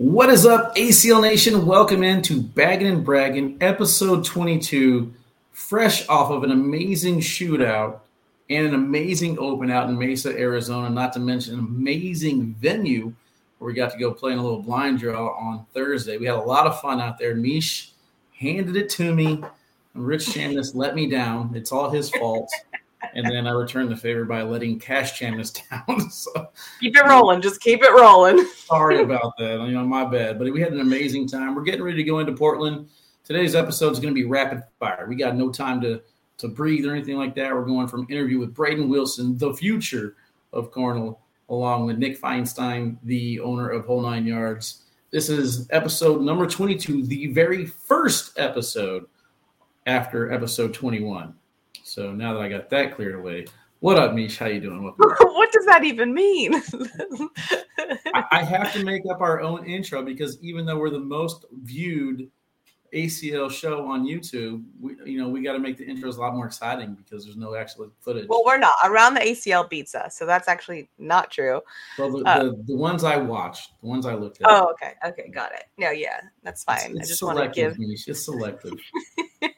[0.00, 1.66] What is up, ACL Nation?
[1.66, 5.12] Welcome into Bagging and Bragging, episode 22,
[5.52, 8.00] fresh off of an amazing shootout
[8.48, 13.12] and an amazing open out in Mesa, Arizona, not to mention an amazing venue
[13.58, 16.16] where we got to go play in a little blind draw on Thursday.
[16.16, 17.34] We had a lot of fun out there.
[17.34, 17.90] Meesh
[18.38, 19.44] handed it to me,
[19.92, 21.52] and Rich Chamness let me down.
[21.54, 22.50] It's all his fault
[23.14, 26.10] and then I returned the favor by letting Cash Chamness down.
[26.10, 26.48] so,
[26.80, 27.40] keep it rolling.
[27.40, 28.44] Just keep it rolling.
[28.54, 29.60] sorry about that.
[29.60, 30.38] You know, my bad.
[30.38, 31.54] But we had an amazing time.
[31.54, 32.88] We're getting ready to go into Portland.
[33.24, 35.06] Today's episode is going to be rapid fire.
[35.08, 36.02] We got no time to
[36.38, 37.54] to breathe or anything like that.
[37.54, 40.16] We're going from interview with Brayden Wilson, the future
[40.54, 41.18] of Cornhole,
[41.50, 44.84] along with Nic Feinstein, the owner of Hole Nine Yards.
[45.10, 49.04] This is episode number 22, the very first episode
[49.86, 51.34] after episode 21.
[51.90, 53.46] So now that I got that cleared away,
[53.80, 54.36] what up, Meesh?
[54.36, 54.84] How you doing?
[54.96, 56.54] what does that even mean?
[58.14, 61.46] I, I have to make up our own intro because even though we're the most
[61.64, 62.30] viewed
[62.94, 66.36] ACL show on YouTube, we, you know, we got to make the intros a lot
[66.36, 68.28] more exciting because there's no actual footage.
[68.28, 71.60] Well, we're not around the ACL beats us, so that's actually not true.
[71.98, 74.46] Well, the, uh, the, the, ones I watched, the ones I looked at.
[74.48, 75.64] Oh, okay, okay, got it.
[75.76, 76.78] No, yeah, that's fine.
[76.78, 77.74] It's, it's I just want to give.
[77.80, 78.74] It's selective.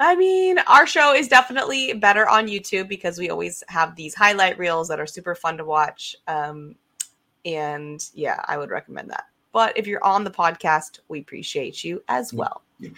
[0.00, 4.56] I mean, our show is definitely better on YouTube because we always have these highlight
[4.58, 6.14] reels that are super fun to watch.
[6.28, 6.76] Um,
[7.44, 9.24] and yeah, I would recommend that.
[9.52, 12.62] But if you're on the podcast, we appreciate you as well.
[12.78, 12.90] Yeah.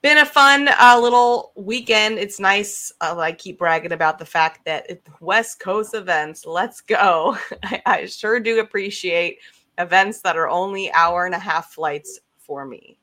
[0.00, 2.18] Been a fun uh, little weekend.
[2.18, 2.92] It's nice.
[3.00, 6.46] Uh, I keep bragging about the fact that West Coast events.
[6.46, 7.36] Let's go.
[7.62, 9.38] I, I sure do appreciate
[9.78, 12.98] events that are only hour and a half flights for me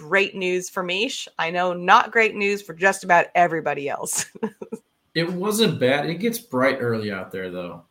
[0.00, 1.28] great news for Meesh.
[1.38, 4.24] I know not great news for just about everybody else.
[5.14, 6.08] it wasn't bad.
[6.08, 7.84] It gets bright early out there, though.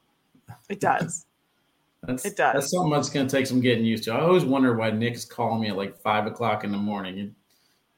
[0.69, 1.27] It does.
[2.02, 2.53] that's, it does.
[2.53, 4.13] That's something that's going to take some getting used to.
[4.13, 7.36] I always wonder why Nick is calling me at like five o'clock in the morning.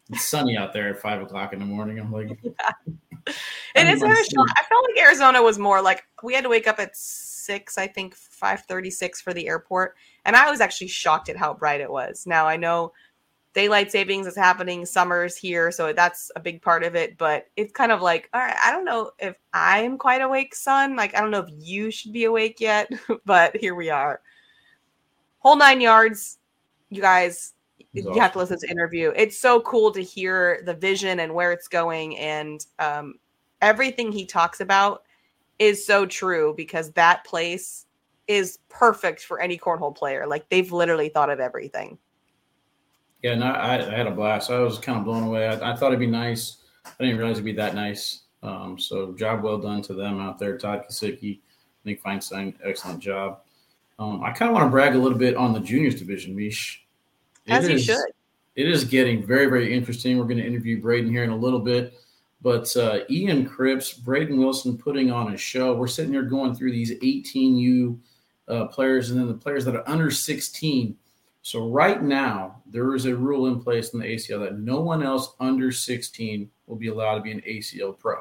[0.10, 1.98] It's sunny out there at five o'clock in the morning.
[1.98, 3.34] I'm like, yeah.
[3.76, 4.52] it is Arizona.
[4.58, 7.88] I felt like Arizona was more like we had to wake up at six, I
[7.88, 9.96] think five thirty six for the airport,
[10.26, 12.26] and I was actually shocked at how bright it was.
[12.28, 12.92] Now I know
[13.54, 17.74] daylight savings is happening summers here so that's a big part of it but it's
[17.74, 20.96] kind of like all right i don't know if i'm quite awake son.
[20.96, 22.90] Like i don't know if you should be awake yet
[23.26, 24.22] but here we are.
[25.40, 26.38] Hole nine yards
[26.90, 27.54] you guys
[27.94, 28.22] you awesome.
[28.22, 29.12] have to listen to the interview.
[29.16, 33.16] It's so cool to hear the vision and where it's going and um,
[33.62, 35.04] everything he talks about
[35.60, 37.86] is so true because that place
[38.28, 40.26] is perfect for any cornhole player.
[40.26, 41.98] Like they've literally thought of everything
[43.24, 44.50] yeah, no, I, I, had a blast.
[44.50, 45.48] I was kind of blown away.
[45.48, 46.58] I, I, thought it'd be nice.
[46.86, 48.24] I didn't realize it'd be that nice.
[48.44, 50.58] Um, so job well done to them out there.
[50.58, 51.40] Todd Kasicki,
[51.86, 53.42] Nic Feinstein, excellent job.
[54.00, 56.78] Um, I kind of want to brag a little bit on the juniors division, Meesh.
[57.48, 58.00] As you should.
[58.56, 60.18] It is getting very, very interesting.
[60.18, 61.94] We're going to interview Brayden here in a little bit.
[62.42, 65.76] But uh, Ian Cripps, Brayden Wilson putting on a show.
[65.76, 68.00] We're sitting here going through these 18U
[68.48, 70.98] uh, players and then the players that are under 16
[71.42, 75.02] so right now, there is a rule in place in the ACL that no one
[75.02, 78.18] else under 16 will be allowed to be an ACL pro.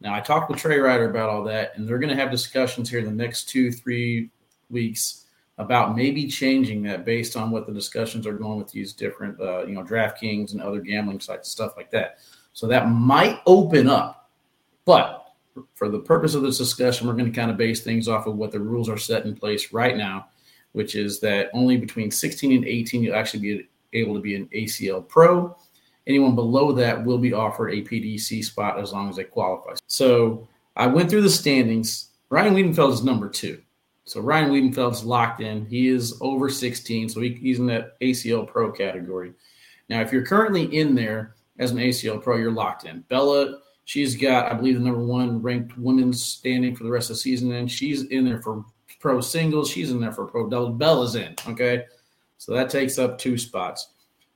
[0.00, 2.88] Now, I talked with Trey Ryder about all that, and they're going to have discussions
[2.88, 4.30] here in the next two, three
[4.70, 5.26] weeks
[5.58, 9.66] about maybe changing that based on what the discussions are going with these different, uh,
[9.66, 12.18] you know, DraftKings and other gambling sites, stuff like that.
[12.52, 14.30] So that might open up.
[14.84, 15.32] But
[15.74, 18.36] for the purpose of this discussion, we're going to kind of base things off of
[18.36, 20.28] what the rules are set in place right now
[20.78, 24.46] which is that only between 16 and 18 you'll actually be able to be an
[24.54, 25.56] ACL pro.
[26.06, 29.72] Anyone below that will be offered a PDC spot as long as they qualify.
[29.88, 30.46] So
[30.76, 32.10] I went through the standings.
[32.30, 33.60] Ryan Wiedenfeld is number two.
[34.04, 35.66] So Ryan Wiedenfeld's locked in.
[35.66, 39.32] He is over 16, so he, he's in that ACL pro category.
[39.88, 43.00] Now, if you're currently in there as an ACL pro, you're locked in.
[43.08, 47.16] Bella, she's got, I believe, the number one ranked women's standing for the rest of
[47.16, 48.64] the season, and she's in there for
[48.98, 49.70] pro singles.
[49.70, 50.78] She's in there for pro doubles.
[50.78, 51.34] Bella's in.
[51.48, 51.84] Okay.
[52.38, 53.88] So that takes up two spots.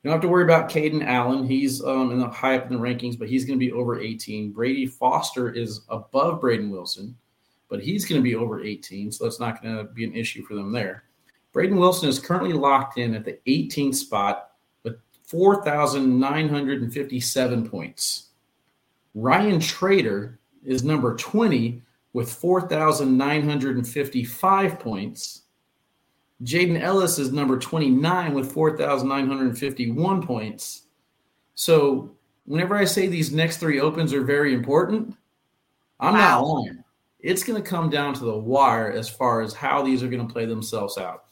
[0.03, 1.47] You don't have to worry about Caden Allen.
[1.47, 4.00] He's um, in the high up in the rankings, but he's going to be over
[4.00, 4.50] 18.
[4.50, 7.17] Brady Foster is above Brayden Wilson,
[7.69, 9.12] but he's going to be over 18.
[9.12, 11.05] So that's not going to be an issue for them there.
[11.55, 14.50] Brayden Wilson is currently locked in at the 18th spot
[14.82, 18.31] with 4,957 points.
[19.15, 21.81] Ryan Trader is number 20
[22.12, 25.43] with 4,955 points.
[26.44, 30.82] Jaden Ellis is number 29 with 4,951 points.
[31.55, 32.11] So
[32.44, 35.17] whenever I say these next three opens are very important,
[36.00, 36.20] I'm wow.
[36.20, 36.85] not lying.
[37.20, 40.26] It's going to come down to the wire as far as how these are going
[40.26, 41.26] to play themselves out.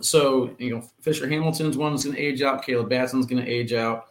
[0.00, 2.64] so you know, Fisher Hamilton's one's going to age out.
[2.64, 4.06] Caleb Batson's going to age out.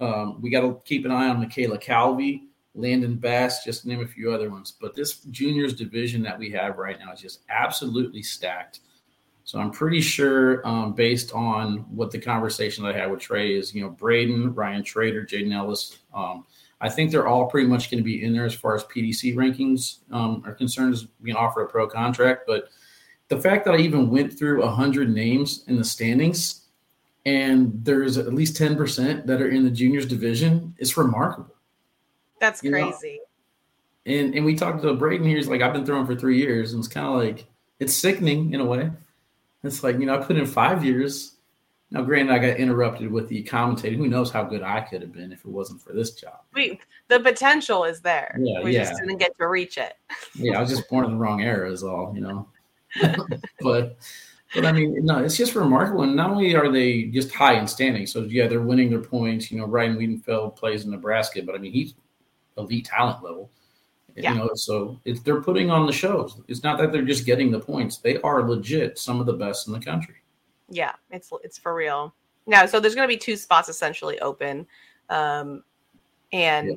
[0.00, 2.47] Um, we got to keep an eye on Michaela Calvi,
[2.78, 4.72] Landon Bass, just name a few other ones.
[4.80, 8.80] But this juniors division that we have right now is just absolutely stacked.
[9.44, 13.54] So I'm pretty sure, um, based on what the conversation that I had with Trey
[13.54, 16.44] is, you know, Brayden, Ryan Trader, Jaden Ellis, um,
[16.80, 19.34] I think they're all pretty much going to be in there as far as PDC
[19.34, 22.42] rankings um, are concerned as being offered a pro contract.
[22.46, 22.68] But
[23.28, 26.66] the fact that I even went through 100 names in the standings
[27.26, 31.54] and there's at least 10% that are in the juniors division is remarkable.
[32.40, 33.20] That's crazy.
[34.06, 34.14] Know?
[34.14, 35.36] And and we talked to Brayden here.
[35.36, 37.46] He's like, I've been throwing for three years, and it's kind of like
[37.78, 38.90] it's sickening in a way.
[39.64, 41.34] It's like you know, I put in five years.
[41.90, 43.96] Now, granted, I got interrupted with the commentator.
[43.96, 46.40] Who knows how good I could have been if it wasn't for this job?
[46.52, 48.38] We, the potential is there.
[48.38, 48.84] Yeah, we yeah.
[48.84, 49.94] just didn't get to reach it.
[50.34, 52.12] yeah, I was just born in the wrong era, is all.
[52.14, 52.48] You know,
[53.60, 53.96] but
[54.54, 56.02] but I mean, no, it's just remarkable.
[56.02, 59.50] And not only are they just high in standing, so yeah, they're winning their points.
[59.50, 61.94] You know, Ryan Wiedenfeld plays in Nebraska, but I mean, he's
[62.58, 63.50] elite talent level.
[64.16, 64.32] Yeah.
[64.32, 66.40] You know, so it's they're putting on the shows.
[66.48, 69.68] It's not that they're just getting the points; they are legit some of the best
[69.68, 70.16] in the country.
[70.68, 72.14] Yeah, it's it's for real.
[72.46, 74.66] Now, so there's going to be two spots essentially open,
[75.08, 75.62] um,
[76.32, 76.74] and Yeah.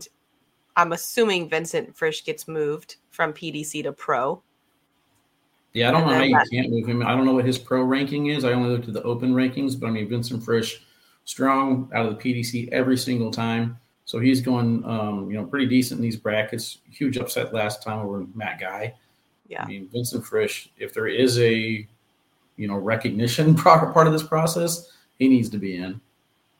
[0.78, 4.42] I'm assuming Vincent Frisch gets moved from PDC to pro.
[5.74, 7.01] Yeah, I don't And know how you that- can't move him.
[7.01, 8.44] I don't know what his pro ranking is.
[8.44, 10.83] I only looked at the open rankings, but I mean Vincent Frisch,
[11.24, 13.78] strong out of the PDC every single time.
[14.06, 16.80] So he's going, um, you know, pretty decent in these brackets.
[16.89, 18.94] Huge upset last time over Matt Guy.
[19.48, 19.63] Yeah.
[19.63, 20.69] I mean Vincent Frisch.
[20.77, 21.88] If there is a,
[22.57, 26.00] you know, recognition part part of this process, he needs to be in.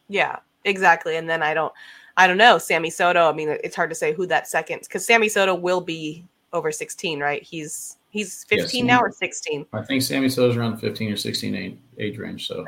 [0.08, 1.18] Yeah, exactly.
[1.18, 1.74] And then I don't,
[2.18, 3.30] I don't know, Sammy Soto.
[3.30, 6.72] I mean, it's hard to say who that second because Sammy Soto will be over
[6.72, 7.42] 16, right?
[7.42, 9.66] He's he's 15 Yes, now or 16.
[9.74, 12.48] I think Sammy So's around 15 or 16 age, age range.
[12.48, 12.66] So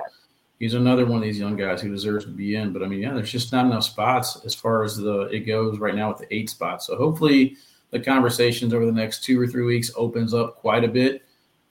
[0.59, 2.73] he's another one of these young guys who deserves to be in.
[2.73, 5.79] But I mean, yeah, there's just not enough spots as far as the it goes
[5.79, 6.88] right now with the eight spots.
[6.88, 7.57] So hopefully
[7.91, 11.23] the conversations over the next two or three weeks opens up quite a bit.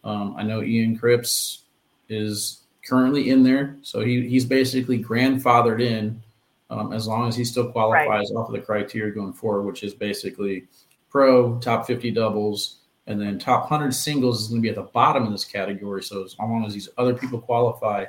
[0.05, 1.63] Um, I know Ian Cripps
[2.09, 6.23] is currently in there, so he, he's basically grandfathered in
[6.71, 9.95] um, as long as he still qualifies off of the criteria going forward, which is
[9.95, 10.67] basically
[11.11, 14.83] pro, top 50 doubles, and then top 100 singles is going to be at the
[14.83, 16.03] bottom of this category.
[16.03, 18.07] So as long as these other people qualify,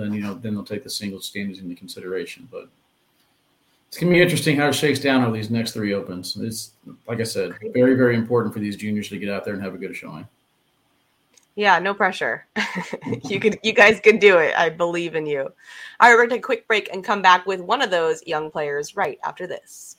[0.00, 2.48] then you know then they'll take the singles standings into consideration.
[2.50, 2.68] But
[3.88, 6.36] it's to be interesting how it shakes down over these next three opens.
[6.36, 6.72] It's
[7.06, 9.74] like I said, very very important for these juniors to get out there and have
[9.74, 10.26] a good showing.
[11.56, 12.46] Yeah, no pressure.
[13.28, 14.56] you could, you guys can do it.
[14.56, 15.40] I believe in you.
[15.40, 18.26] All right, we're to take a quick break and come back with one of those
[18.26, 19.96] young players right after this.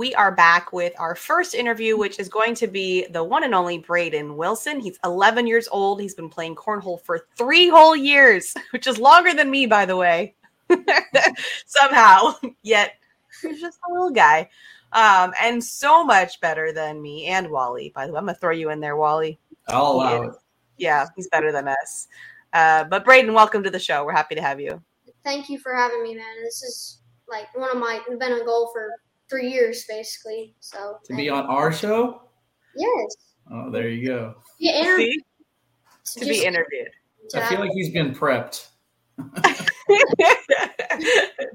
[0.00, 3.54] We are back with our first interview, which is going to be the one and
[3.54, 4.80] only Brayden Wilson.
[4.80, 6.00] He's 11 years old.
[6.00, 9.98] He's been playing cornhole for three whole years, which is longer than me, by the
[9.98, 10.34] way.
[11.66, 12.32] Somehow,
[12.62, 12.94] yet
[13.42, 14.48] he's just a little guy
[14.92, 17.92] um, and so much better than me and Wally.
[17.94, 19.38] By the way, I'm gonna throw you in there, Wally.
[19.68, 20.28] I'll allow Yeah.
[20.28, 20.34] it.
[20.78, 22.08] Yeah, he's better than us.
[22.54, 24.06] Uh, but Brayden, welcome to the show.
[24.06, 24.82] We're happy to have you.
[25.24, 26.42] Thank you for having me, man.
[26.42, 28.94] This is like one of my been a goal for
[29.30, 30.54] three years, basically.
[30.60, 32.22] So To be on our show?
[32.76, 33.16] yes,
[33.52, 34.34] Oh, there you go.
[34.58, 36.90] yeah, inter- See, to be just- interviewed.
[37.34, 38.66] I feel like he's been prepped.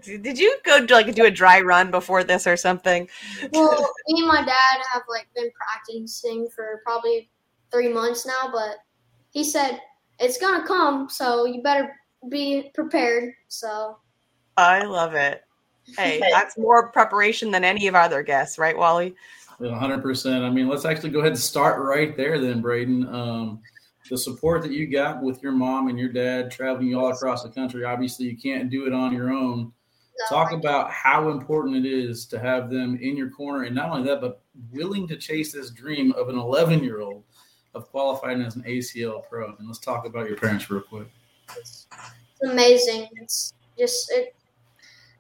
[0.04, 3.08] Did you go like do a dry run before this or something?
[3.52, 7.30] well, me and my dad have like been practicing for probably
[7.72, 8.78] three months now, but
[9.32, 9.82] he said
[10.20, 11.94] it's gonna come, so you better
[12.30, 13.34] be prepared.
[13.48, 13.98] So
[14.58, 15.42] I love it.
[15.98, 19.16] Hey, that's more preparation than any of our other guests, right, Wally?
[19.58, 20.44] One hundred percent.
[20.44, 23.12] I mean, let's actually go ahead and start right there, then, Brayden.
[23.14, 23.62] Um,
[24.10, 27.50] the support that you got with your mom and your dad traveling all across the
[27.50, 27.84] country.
[27.84, 29.72] Obviously, you can't do it on your own.
[30.20, 33.90] no, Talk about how important it is to have them in your corner, and not
[33.90, 37.24] only that, but willing to chase this dream of an 11 year old
[37.74, 39.56] of qualifying as an ACL pro.
[39.56, 41.08] And let's talk about your parents real quick.
[41.58, 41.88] it's,
[42.42, 43.10] it's amazing.
[43.16, 44.35] It's just it.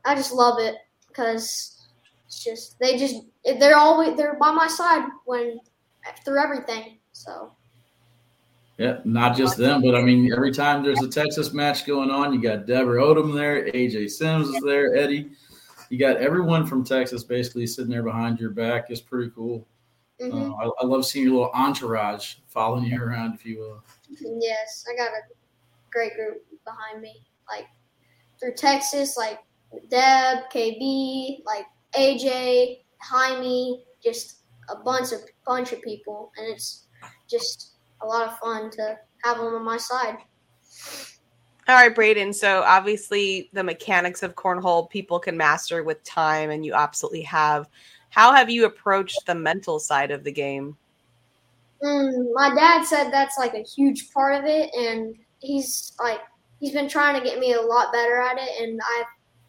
[0.06, 0.76] I just love it
[1.08, 1.88] because
[2.28, 3.16] it's just they just
[3.60, 5.60] they're always they're by my side when
[6.24, 7.00] through everything.
[7.12, 7.54] So
[8.78, 12.34] Yeah, not just them, but I mean, every time there's a Texas match going on,
[12.34, 15.32] you got Deborah Odom there, AJ Sims is there, Eddie.
[15.90, 18.86] You got everyone from Texas basically sitting there behind your back.
[18.90, 19.68] It's pretty cool.
[20.22, 20.34] mhm.
[20.34, 23.84] Uh, I, I love seeing your little entourage following you around, if you will.
[24.40, 25.22] yes, I got a
[25.92, 27.22] great group behind me.
[27.48, 27.68] Like
[28.40, 29.40] through Texas, like
[29.89, 31.65] Deb, KB, like
[31.96, 34.39] AJ, Jaime, just
[34.70, 36.88] a bunch of bunch of people, and it's
[37.29, 40.17] just a lot of fun to have them on my side.
[41.67, 42.34] All right, Brayden.
[42.34, 47.67] So obviously, the mechanics of cornhole people can master with time, and you absolutely have.
[48.10, 50.77] How have you approached the mental side of the game?
[51.84, 56.20] Mm, my dad said that's like a huge part of it, and he's like
[56.60, 59.05] he's been trying to get me a lot better at it, and I've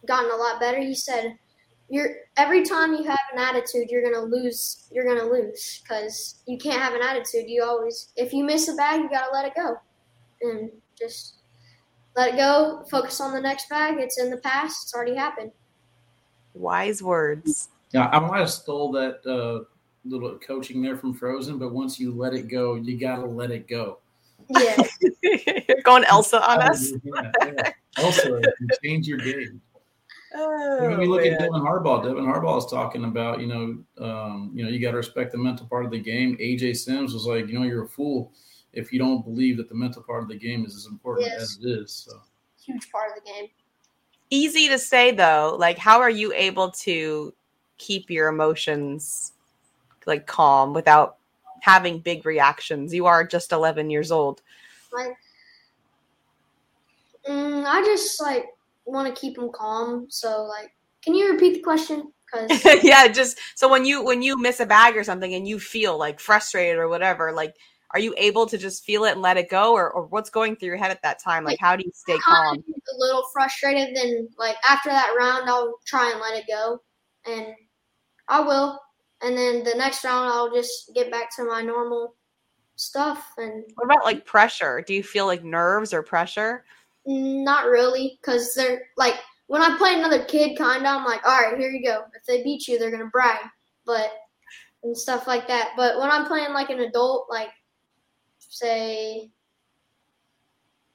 [0.07, 0.79] gotten a lot better.
[0.79, 1.37] He said,
[1.89, 4.87] "You're every time you have an attitude, you're gonna lose.
[4.91, 7.49] You're gonna lose because you can't have an attitude.
[7.49, 9.75] You always, if you miss a bag, you gotta let it go,
[10.41, 11.35] and just
[12.15, 12.85] let it go.
[12.89, 13.97] Focus on the next bag.
[13.99, 14.83] It's in the past.
[14.83, 15.51] It's already happened."
[16.53, 17.69] Wise words.
[17.91, 19.65] Yeah, I might have stole that uh,
[20.05, 23.67] little coaching there from Frozen, but once you let it go, you gotta let it
[23.67, 23.99] go.
[24.49, 24.77] Yeah.
[25.21, 26.91] You're going Elsa on us.
[27.03, 27.71] Yeah, yeah.
[27.97, 29.61] Elsa, you change your game.
[30.35, 31.39] Oh, when you look at.
[31.39, 34.97] Devin Harbaugh, Devin Harbaugh is talking about, you know, um, you know, you got to
[34.97, 36.37] respect the mental part of the game.
[36.39, 38.33] AJ Sims was like, you know, you're a fool
[38.73, 41.41] if you don't believe that the mental part of the game is as important Yes.
[41.41, 41.91] as it is.
[41.91, 42.21] So
[42.63, 43.47] huge part of the game.
[44.29, 45.55] easy to say though.
[45.57, 47.33] Like, how are you able to
[47.77, 49.31] keep your emotions
[50.05, 51.17] like calm without
[51.61, 52.93] having big reactions?
[52.93, 54.41] You are just 11 years old.
[54.91, 55.15] Like,
[57.27, 58.47] mm, I just like
[58.87, 60.07] want to keep them calm.
[60.09, 60.71] So, like,
[61.03, 62.11] can you repeat the question?
[62.25, 65.59] Because yeah, just so when you when you miss a bag or something and you
[65.59, 67.55] feel like frustrated or whatever, like
[67.91, 70.55] are you able to just feel it and let it go or, or what's going
[70.55, 71.45] through your head at that time?
[71.45, 72.57] Like how do you stay calm?
[72.57, 76.81] a little frustrated, then like after that round, I'll try and let it go,
[77.25, 77.47] and
[78.27, 78.79] I will.
[79.21, 82.15] And then the next round, I'll just get back to my normal
[82.75, 84.83] stuff, and What about like pressure?
[84.85, 86.65] Do you feel like nerves or pressure?
[87.07, 89.15] Not really, because they're like
[89.47, 92.03] when I play another kid, kind of, I'm like, all right, here you go.
[92.13, 93.39] If they beat you, they're gonna brag,
[93.85, 94.11] but
[94.83, 95.71] and stuff like that.
[95.75, 97.49] But when I'm playing like an adult, like
[98.39, 99.31] say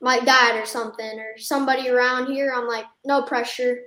[0.01, 3.83] my dad or something or somebody around here, I'm like, no pressure.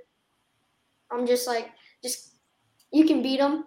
[1.10, 1.70] I'm just like,
[2.02, 2.36] just
[2.92, 3.64] you can beat them.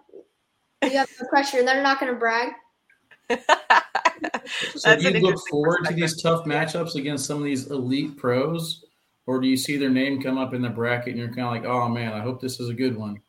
[0.82, 1.64] You have no pressure.
[1.64, 2.52] They're not gonna brag.
[4.76, 8.84] So do you look forward to these tough matchups against some of these elite pros,
[9.26, 11.52] or do you see their name come up in the bracket and you're kind of
[11.52, 13.20] like, oh man, I hope this is a good one?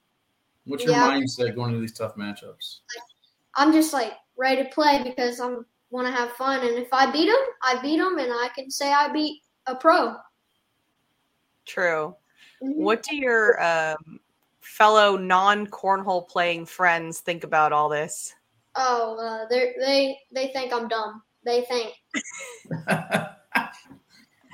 [0.66, 1.10] What's your Yeah.
[1.10, 2.80] mindset going into these tough matchups?
[3.56, 6.66] I'm just like ready to play because I'm want to have fun.
[6.66, 9.76] And if I beat them, I beat them, and I can say I beat a
[9.76, 10.16] pro.
[11.66, 12.16] True.
[12.64, 12.76] Mhm.
[12.76, 14.20] What do your um,
[14.62, 18.34] fellow non cornhole playing friends think about all this?
[18.76, 21.22] Oh, uh, they they they think I'm dumb.
[21.44, 21.94] They think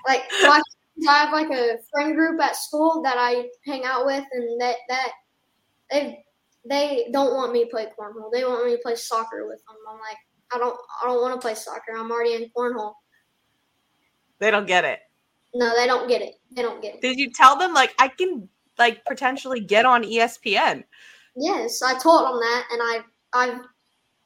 [0.08, 0.62] like my,
[1.10, 4.76] I have like a friend group at school that I hang out with, and that
[4.90, 5.12] that
[5.92, 6.24] they
[6.68, 8.32] they don't want me to play cornhole.
[8.32, 9.78] They want me to play soccer with them.
[9.90, 10.18] I'm like,
[10.54, 11.96] I don't I don't want to play soccer.
[11.98, 12.94] I'm already in cornhole.
[14.40, 15.00] They don't get it.
[15.54, 16.36] No, they don't get it.
[16.52, 17.02] They don't get it.
[17.02, 20.84] Did you tell them like I can like potentially get on ESPN?
[21.36, 23.02] Yes, I told them that, and I
[23.34, 23.62] I've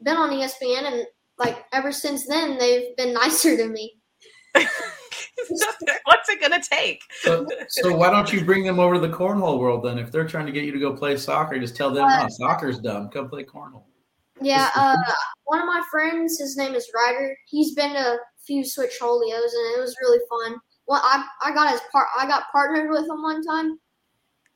[0.03, 1.05] been on ESPN, and
[1.37, 3.97] like ever since then, they've been nicer to me.
[4.55, 7.01] What's it gonna take?
[7.21, 9.97] so, so why don't you bring them over to the cornhole world then?
[9.97, 12.79] If they're trying to get you to go play soccer, just tell them, no, soccer's
[12.79, 13.09] dumb.
[13.09, 13.85] Come play cornhole.
[14.41, 14.95] Yeah, uh,
[15.45, 17.35] one of my friends, his name is Ryder.
[17.47, 20.59] He's been to a few Switch Holios, and it was really fun.
[20.87, 22.07] Well, I I got his part.
[22.17, 23.77] I got partnered with him one time.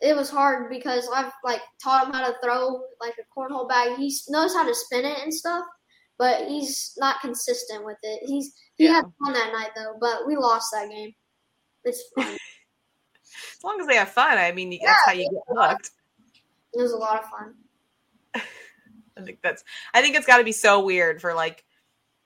[0.02, 3.98] It was hard because I've like taught him how to throw like a cornhole bag.
[3.98, 5.66] He knows how to spin it and stuff,
[6.18, 8.22] but he's not consistent with it.
[8.26, 8.94] He's he Yeah.
[8.96, 11.14] had fun that night though, but we lost that game.
[11.86, 12.28] It's fun.
[12.28, 15.92] As long as they have fun, I mean, that's how you get hooked.
[16.74, 17.54] it was a lot of fun.
[19.18, 19.64] I think that's.
[19.94, 21.64] I think it's got to be so weird for like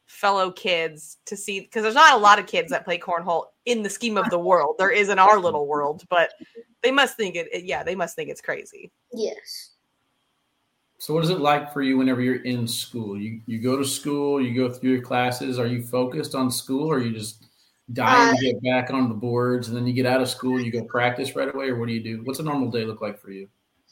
[0.08, 3.84] fellow kids to see because there's not a lot of kids that play cornhole in
[3.84, 4.76] the scheme of the world.
[4.80, 6.32] There is in our little world, but
[6.84, 7.48] they must think it.
[7.52, 8.92] it- Yeah, they must think it's crazy.
[9.14, 9.72] Yes.
[10.98, 13.18] So what is it like for you whenever you're in school?
[13.18, 15.58] You you go to school, you go through your classes.
[15.58, 17.46] Are you focused on school, or you just
[17.94, 20.60] dying to uh, get back on the boards, and then you get out of school,
[20.60, 22.22] you go practice right away, or what do you do?
[22.26, 23.48] What's a normal day look like for you?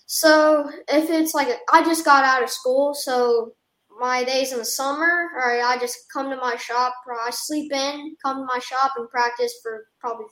[0.05, 3.53] So if it's like I just got out of school, so
[3.99, 7.71] my days in the summer, or I just come to my shop, or I sleep
[7.71, 10.27] in, come to my shop and practice for probably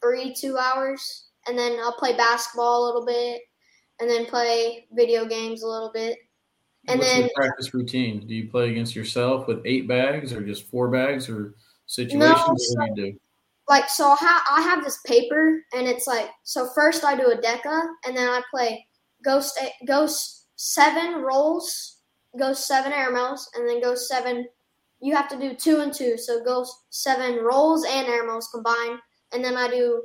[0.00, 3.42] three, two hours, and then I'll play basketball a little bit,
[4.00, 6.18] and then play video games a little bit.
[6.88, 8.26] And What's then- your practice routine?
[8.26, 11.54] Do you play against yourself with eight bags, or just four bags, or
[11.86, 12.46] situations?
[12.76, 13.18] what do you do?
[13.68, 16.68] Like so, I ha- I have this paper, and it's like so.
[16.74, 18.84] First, I do a deca, and then I play
[19.22, 21.98] ghost eh, ghost seven rolls,
[22.38, 24.46] go seven air mails, and then go seven
[25.00, 26.16] you have to do two and two.
[26.16, 28.98] So go seven rolls and air mails combined,
[29.32, 30.02] and then I do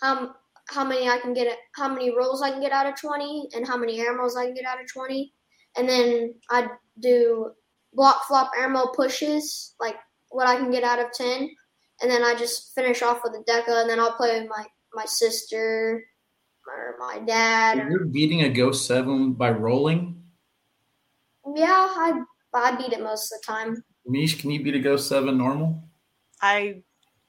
[0.00, 0.34] how
[0.68, 3.66] how many I can get, how many rolls I can get out of twenty, and
[3.66, 5.32] how many air mails I can get out of twenty,
[5.76, 6.68] and then I
[7.00, 7.52] do
[7.94, 9.96] block flop air mail pushes, like
[10.30, 11.48] what I can get out of ten,
[12.02, 14.64] and then I just finish off with a deca, and then I'll play with my
[14.94, 16.04] my sister
[16.66, 17.78] or my dad.
[17.78, 20.22] You're beating a Ghost Seven by rolling.
[21.54, 22.20] Yeah, I
[22.52, 23.84] I beat it most of the time.
[24.08, 25.82] Meesh, can you beat a Ghost Seven normal?
[26.42, 26.82] I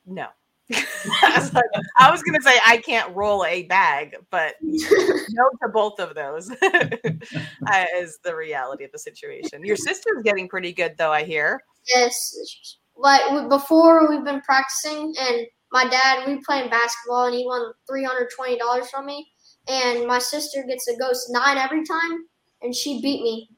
[0.06, 0.28] no.
[0.72, 1.66] I was, like,
[1.98, 6.52] I was gonna say I can't roll a bag, but no to both of those
[6.62, 9.66] uh, is the reality of the situation.
[9.66, 11.12] Your sister's getting pretty good, though.
[11.12, 11.62] I hear.
[11.88, 17.72] Yes, like before we've been practicing, and my dad we playing basketball, and he won
[17.88, 19.28] three hundred twenty dollars from me,
[19.68, 22.26] and my sister gets a ghost nine every time,
[22.62, 23.50] and she beat me.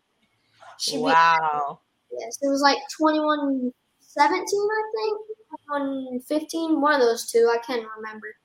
[0.79, 1.79] She wow.
[2.09, 2.23] Beat me.
[2.25, 5.30] Yes, it was like 21 17, I think.
[5.67, 7.51] 21 15, one of those two.
[7.51, 8.35] I can't remember.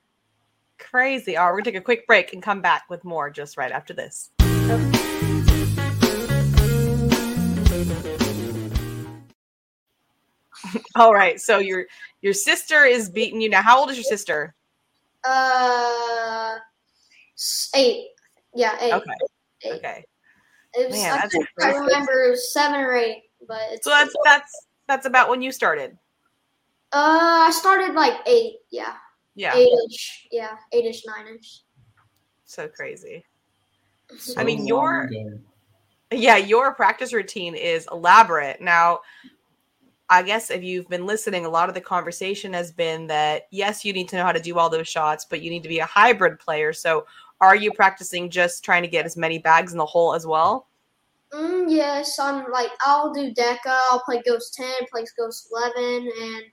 [0.78, 1.36] Crazy.
[1.36, 3.56] All right, we're going to take a quick break and come back with more just
[3.56, 4.30] right after this.
[4.40, 5.06] Okay.
[10.94, 11.40] All right.
[11.40, 11.86] So your
[12.22, 13.62] your sister is beating you now.
[13.62, 14.54] How old is your sister?
[15.24, 16.56] Uh,
[17.74, 18.08] eight.
[18.54, 18.92] Yeah, eight.
[18.92, 19.14] Okay.
[19.62, 19.72] Eight.
[19.72, 20.04] Okay.
[20.74, 25.06] It was, Man, I, I remember seven or eight, but it's so that's that's that's
[25.06, 25.96] about when you started.
[26.92, 28.56] Uh, I started like eight.
[28.70, 28.94] Yeah.
[29.34, 29.54] Yeah.
[29.54, 30.28] Eight-ish.
[30.32, 31.62] Yeah, eight-ish, nine-ish.
[32.44, 33.24] So crazy.
[34.16, 35.10] So I mean, your
[36.12, 38.60] yeah, your practice routine is elaborate.
[38.60, 39.00] Now,
[40.08, 43.84] I guess if you've been listening, a lot of the conversation has been that yes,
[43.84, 45.80] you need to know how to do all those shots, but you need to be
[45.80, 46.72] a hybrid player.
[46.72, 47.06] So,
[47.40, 50.68] are you practicing just trying to get as many bags in the hole as well?
[51.32, 56.44] Mm, yes, I'm like I'll do Deca, I'll play Ghost Ten, play Ghost Eleven, and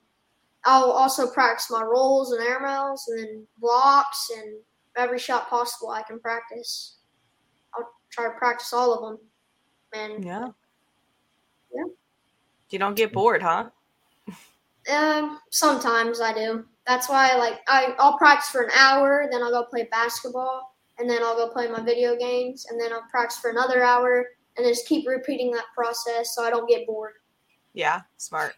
[0.66, 4.56] I'll also practice my rolls and air mails and then blocks and
[4.96, 6.98] every shot possible I can practice.
[7.76, 9.20] I'll try to practice all of them.
[9.94, 10.48] And yeah,
[11.74, 11.84] yeah.
[12.70, 13.70] You don't get bored, huh?
[14.92, 16.66] Um, sometimes I do.
[16.88, 21.10] That's why, like, I I'll practice for an hour, then I'll go play basketball, and
[21.10, 24.26] then I'll go play my video games, and then I'll practice for another hour,
[24.58, 27.14] and just keep repeating that process so I don't get bored.
[27.74, 28.56] Yeah, smart.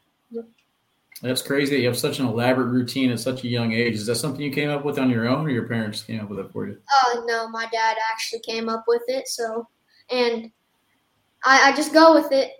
[1.21, 1.77] That's crazy.
[1.77, 3.93] You have such an elaborate routine at such a young age.
[3.93, 6.29] Is that something you came up with on your own, or your parents came up
[6.29, 6.77] with it for you?
[6.91, 9.27] Oh uh, no, my dad actually came up with it.
[9.27, 9.67] So,
[10.11, 10.51] and
[11.43, 12.51] I, I just go with it.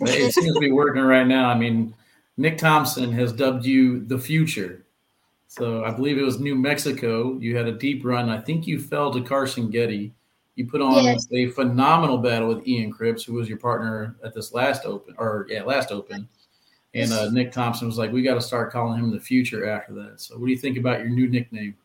[0.00, 1.48] it seems to be working right now.
[1.48, 1.94] I mean,
[2.36, 4.84] Nick Thompson has dubbed you the future.
[5.48, 7.38] So I believe it was New Mexico.
[7.38, 8.28] You had a deep run.
[8.28, 10.12] I think you fell to Carson Getty.
[10.54, 11.26] You put on yes.
[11.32, 15.46] a phenomenal battle with Ian Cripps, who was your partner at this last open, or
[15.50, 16.28] yeah, last open.
[16.96, 19.92] And uh, Nick Thompson was like, "We got to start calling him the future after
[19.94, 21.76] that." So, what do you think about your new nickname?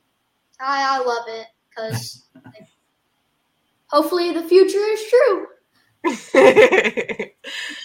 [0.60, 2.24] I I love it because
[3.88, 5.47] hopefully the future is true.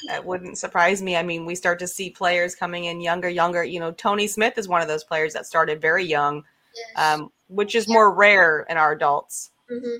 [0.09, 1.17] that wouldn't surprise me.
[1.17, 3.65] I mean, we start to see players coming in younger, younger.
[3.65, 7.19] You know, Tony Smith is one of those players that started very young, yes.
[7.19, 7.95] um, which is yeah.
[7.95, 9.51] more rare in our adults.
[9.71, 9.97] Mm-hmm.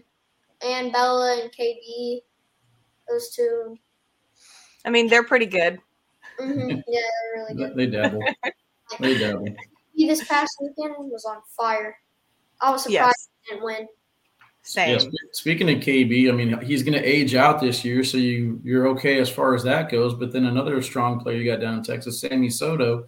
[0.67, 2.21] And Bella and KB,
[3.09, 3.77] those two.
[4.85, 5.81] I mean, they're pretty good.
[6.41, 6.81] Mm-hmm.
[6.89, 7.77] Yeah, they're really good.
[7.77, 8.23] they dabble.
[9.01, 9.49] they dabble.
[9.95, 11.99] He this past weekend was on fire.
[12.61, 13.29] I was surprised yes.
[13.43, 13.89] he didn't win.
[14.63, 14.99] Same.
[14.99, 18.61] Yeah, speaking of KB, I mean he's going to age out this year, so you
[18.65, 20.13] you're okay as far as that goes.
[20.13, 23.07] But then another strong player you got down in Texas, Sammy Soto,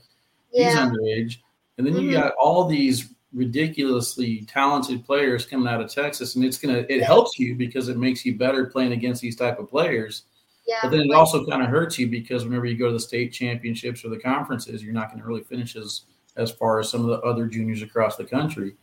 [0.52, 0.70] yeah.
[0.70, 1.38] he's underage,
[1.76, 2.06] and then mm-hmm.
[2.06, 7.02] you got all these ridiculously talented players coming out of Texas, and it's gonna it
[7.02, 10.22] helps you because it makes you better playing against these type of players.
[10.68, 13.00] Yeah, but then it also kind of hurts you because whenever you go to the
[13.00, 16.02] state championships or the conferences, you're not going to really finish as
[16.36, 18.76] as far as some of the other juniors across the country.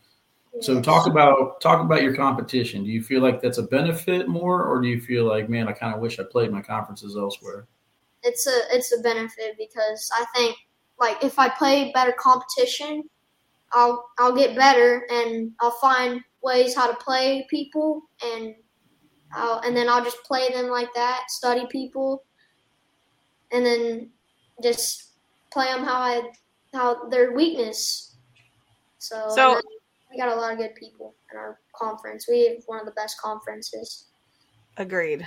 [0.60, 2.82] So talk about talk about your competition.
[2.82, 5.72] Do you feel like that's a benefit more, or do you feel like, man, I
[5.72, 7.68] kind of wish I played my conferences elsewhere?
[8.24, 10.56] It's a it's a benefit because I think
[10.98, 13.04] like if I play better competition,
[13.72, 18.54] I'll I'll get better and I'll find ways how to play people and
[19.36, 22.24] I'll and then I'll just play them like that, study people,
[23.52, 24.10] and then
[24.62, 25.10] just
[25.52, 26.22] play them how I
[26.72, 28.16] how their weakness.
[28.98, 29.60] So, so
[30.10, 32.26] we got a lot of good people in our conference.
[32.28, 34.06] We have one of the best conferences.
[34.78, 35.26] Agreed.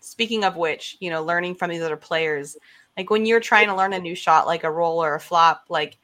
[0.00, 2.56] Speaking of which, you know, learning from these other players,
[2.96, 5.64] like when you're trying to learn a new shot, like a roll or a flop,
[5.68, 5.98] like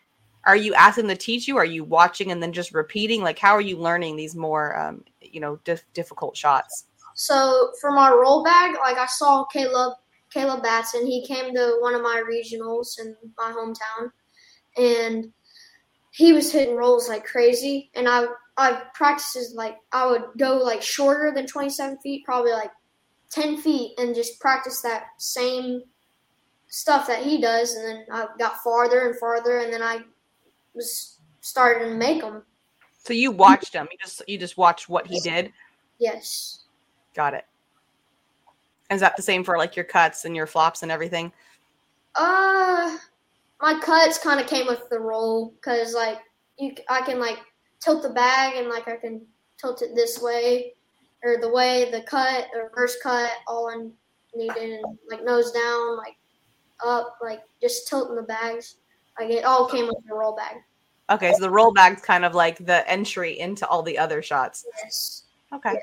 [0.45, 1.57] are you asking to teach you?
[1.57, 3.23] Are you watching and then just repeating?
[3.23, 6.87] Like how are you learning these more, um, you know, dif- difficult shots?
[7.15, 9.95] So for my roll bag, like I saw Caleb
[10.33, 11.07] Caleb Batson.
[11.07, 14.11] He came to one of my regionals in my hometown,
[14.77, 15.33] and
[16.11, 17.91] he was hitting rolls like crazy.
[17.95, 22.71] And I I practiced like I would go like shorter than 27 feet, probably like
[23.31, 25.83] 10 feet, and just practice that same
[26.69, 27.75] stuff that he does.
[27.75, 30.01] And then I got farther and farther, and then I
[30.75, 32.43] was starting to make them.
[33.05, 33.89] So you watched him.
[33.91, 35.53] You just you just watched what he did.
[35.99, 36.62] Yes.
[37.15, 37.45] Got it.
[38.91, 41.33] Is that the same for like your cuts and your flops and everything?
[42.15, 42.97] Uh,
[43.61, 46.19] my cuts kind of came with the roll because like
[46.59, 47.39] you, I can like
[47.81, 49.23] tilt the bag and like I can
[49.59, 50.75] tilt it this way
[51.25, 53.89] or the way the cut or reverse cut all I
[54.37, 56.17] needed and like nose down like
[56.85, 58.77] up like just tilting the bags.
[59.19, 60.57] Like it all came with the roll bag.
[61.11, 64.65] Okay, so the roll bag's kind of like the entry into all the other shots.
[64.83, 65.25] Yes.
[65.53, 65.75] Okay.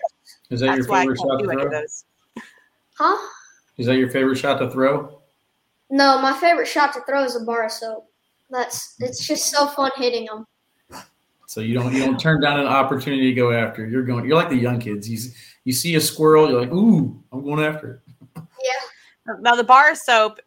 [0.49, 2.43] Is that That's your favorite shot to do any of throw?
[2.97, 3.29] Huh?
[3.77, 5.21] Is that your favorite shot to throw?
[5.89, 8.09] No, my favorite shot to throw is a bar of soap.
[8.49, 10.45] That's it's just so fun hitting them.
[11.45, 13.87] So you don't you don't turn down an opportunity to go after.
[13.87, 14.25] You're going.
[14.25, 15.09] You're like the young kids.
[15.09, 15.17] You
[15.63, 18.01] you see a squirrel, you're like, ooh, I'm going after
[18.35, 18.43] it.
[18.63, 19.35] Yeah.
[19.41, 20.39] Now the bar soap,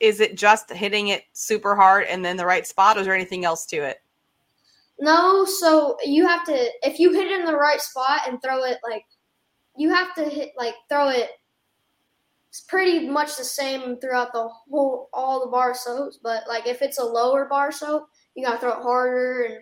[0.00, 3.14] is it just hitting it super hard and then the right spot, or is there
[3.14, 4.00] anything else to it?
[4.98, 8.64] No, so you have to if you hit it in the right spot and throw
[8.64, 9.04] it like
[9.80, 11.30] you have to hit like throw it
[12.50, 16.82] it's pretty much the same throughout the whole all the bar soaps, but like if
[16.82, 19.54] it's a lower bar soap, you gotta throw it harder and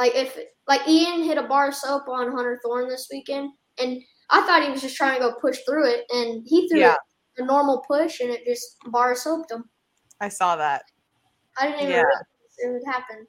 [0.00, 4.44] like if like Ian hit a bar soap on Hunter Thorn this weekend and I
[4.44, 6.96] thought he was just trying to go push through it and he threw Yeah.
[7.38, 9.70] a normal push and it just bar soaped him.
[10.20, 10.82] I saw that.
[11.58, 12.02] I didn't even Yeah.
[12.02, 12.24] realize
[12.58, 13.26] it would happen.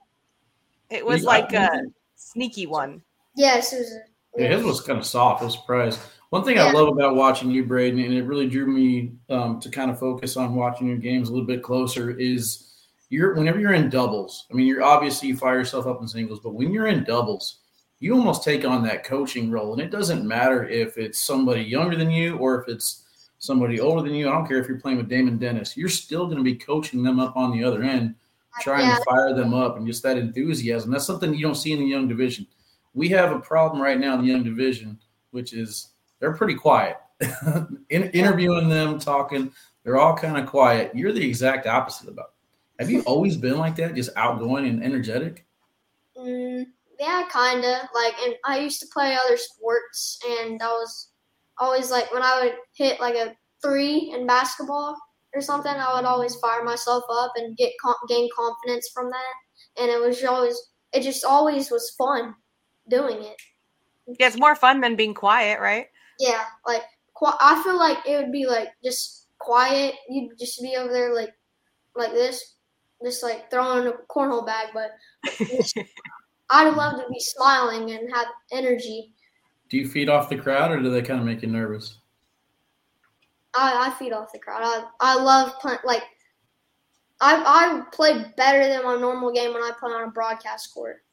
[0.89, 1.69] It was You- like a
[2.15, 3.03] sneaky one.
[3.35, 3.99] Yes, it was a,
[4.39, 5.41] Yeah, his was kind of soft.
[5.41, 5.99] I was surprised.
[6.29, 9.69] One thing I love about watching you, Brayden, and it really drew me um, to
[9.69, 12.67] kind of focus on watching your games a little bit closer, is
[13.09, 14.45] you're whenever you're in doubles.
[14.51, 17.57] I mean, you're obviously you fire yourself up in singles, but when you're in doubles,
[17.99, 21.95] you almost take on that coaching role, and it doesn't matter if it's somebody younger
[21.95, 23.05] than you or if it's
[23.39, 24.29] somebody older than you.
[24.29, 25.75] I don't care if you're playing with Damon Dennis.
[25.75, 28.13] You're still going to be coaching them up on the other end,
[28.61, 28.97] trying Yeah.
[28.97, 30.91] to fire them up, and just that enthusiasm.
[30.91, 32.45] That's something you don't see in the young division.
[32.93, 34.99] We have a problem right now in the young division,
[35.31, 36.97] which is they're pretty quiet.
[37.89, 39.51] in, interviewing them, talking,
[39.83, 40.91] they're all kind of quiet.
[40.93, 42.33] You're the exact opposite about.
[42.79, 45.45] Have you always been like that, just outgoing and energetic?
[46.17, 46.65] Mm,
[46.99, 47.89] yeah, kinda.
[47.93, 51.11] Like, and I used to play other sports, and I was
[51.57, 54.97] always like, when I would hit like a three in basketball
[55.33, 57.73] or something, I would always fire myself up and get
[58.07, 59.81] gain confidence from that.
[59.81, 60.59] And it was always,
[60.93, 62.33] it just always was fun
[62.89, 63.35] doing it.
[64.19, 65.87] Yeah, it's more fun than being quiet, right?
[66.19, 69.95] Yeah, like qui- I feel like it would be like just quiet.
[70.09, 71.33] You'd just be over there like,
[71.95, 72.55] like this,
[73.03, 74.91] just like throwing a cornhole bag, but
[76.49, 79.13] I'd love to be smiling and have energy.
[79.69, 81.99] Do you feed off the crowd, or do they kind of make you nervous?
[83.53, 84.61] I, I feed off the crowd.
[84.63, 85.79] I, I love playing.
[85.83, 86.03] Like,
[87.21, 91.03] I I play better than my normal game when I play on a broadcast court.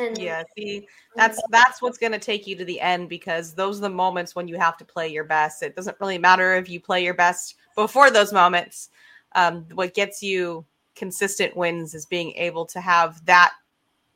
[0.00, 3.78] And Yeah, see, that's that's what's going to take you to the end because those
[3.78, 5.62] are the moments when you have to play your best.
[5.62, 8.88] It doesn't really matter if you play your best before those moments.
[9.34, 13.52] Um, what gets you consistent wins is being able to have that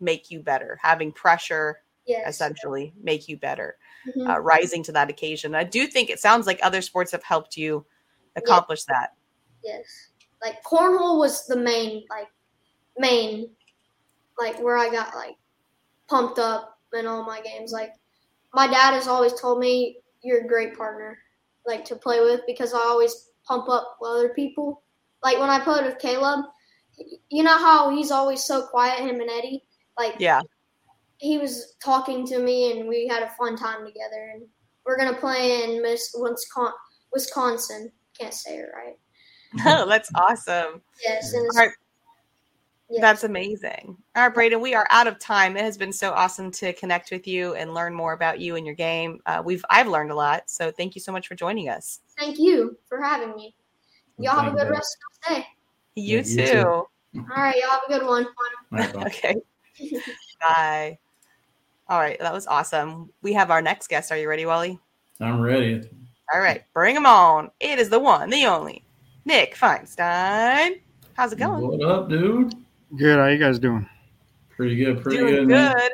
[0.00, 2.28] make you better, having pressure yes.
[2.28, 3.76] essentially make you better,
[4.16, 4.28] Mhm.
[4.34, 5.54] uh, rising to that occasion.
[5.54, 7.86] I do think it sounds like other sports have helped you
[8.36, 9.14] accomplish that.
[9.62, 10.10] Yes.
[10.42, 12.28] Like cornhole was the main like
[12.98, 13.50] main
[14.38, 15.36] like where I got like
[16.08, 17.72] pumped up in all my games.
[17.72, 17.92] Like
[18.52, 21.18] my dad has always told me you're a great partner
[21.66, 24.82] like to play with because I always pump up other people.
[25.22, 26.44] Like when I played with Caleb,
[27.30, 29.64] you know how he's always so quiet, him and Eddie?
[29.98, 30.40] Like Yeah.
[31.18, 34.46] he was talking to me and we had a fun time together and
[34.84, 36.74] we're gonna play in Miss Wisconsin
[37.12, 37.90] Wisconsin.
[38.18, 38.96] Can't say it right.
[39.66, 40.82] Oh, that's awesome.
[41.02, 41.74] Yes, and it's, All right.
[42.90, 43.00] Yes.
[43.00, 43.96] That's amazing.
[44.14, 45.56] All right, Brayden, we are out of time.
[45.56, 48.66] It has been so awesome to connect with you and learn more about you and
[48.66, 49.20] your game.
[49.24, 52.00] Uh, we've I've learned a lot, so thank you so much for joining us.
[52.18, 53.54] Thank you for having me.
[54.18, 55.46] Y'all have a good rest of the day.
[55.96, 56.30] You Yeah, too.
[56.30, 56.66] you too.
[56.66, 56.88] All
[57.36, 58.26] right, y'all have a good one.
[58.26, 58.94] All right.
[59.06, 59.36] Okay.
[60.40, 60.98] Bye.
[61.88, 63.10] All right, that was awesome.
[63.22, 64.12] We have our next guest.
[64.12, 64.78] Are you ready, Wally?
[65.20, 65.82] I'm ready.
[66.32, 67.50] All right, bring him on.
[67.60, 68.84] It is the one, the only,
[69.24, 70.80] Nic Feinstein.
[71.14, 71.66] How's it going?
[71.66, 72.54] What up, dude?
[72.96, 73.18] Good.
[73.18, 73.88] How you guys doing?
[74.50, 75.02] Pretty good.
[75.02, 75.48] Pretty Doing good.
[75.48, 75.48] good.
[75.48, 75.90] man.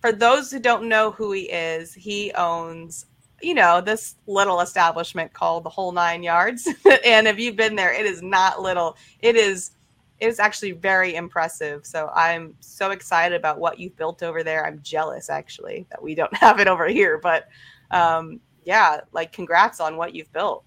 [0.00, 3.06] For those who don't know who he is, he owns
[3.44, 6.66] you know, this little establishment called the Hole Nine Yards.
[7.04, 8.96] and if you've been there, it is not little.
[9.20, 9.72] It is
[10.20, 11.84] it is actually very impressive.
[11.84, 14.64] So I'm so excited about what you've built over there.
[14.64, 17.48] I'm jealous actually that we don't have it over here, but
[17.90, 20.64] um, yeah, like congrats on what you've built.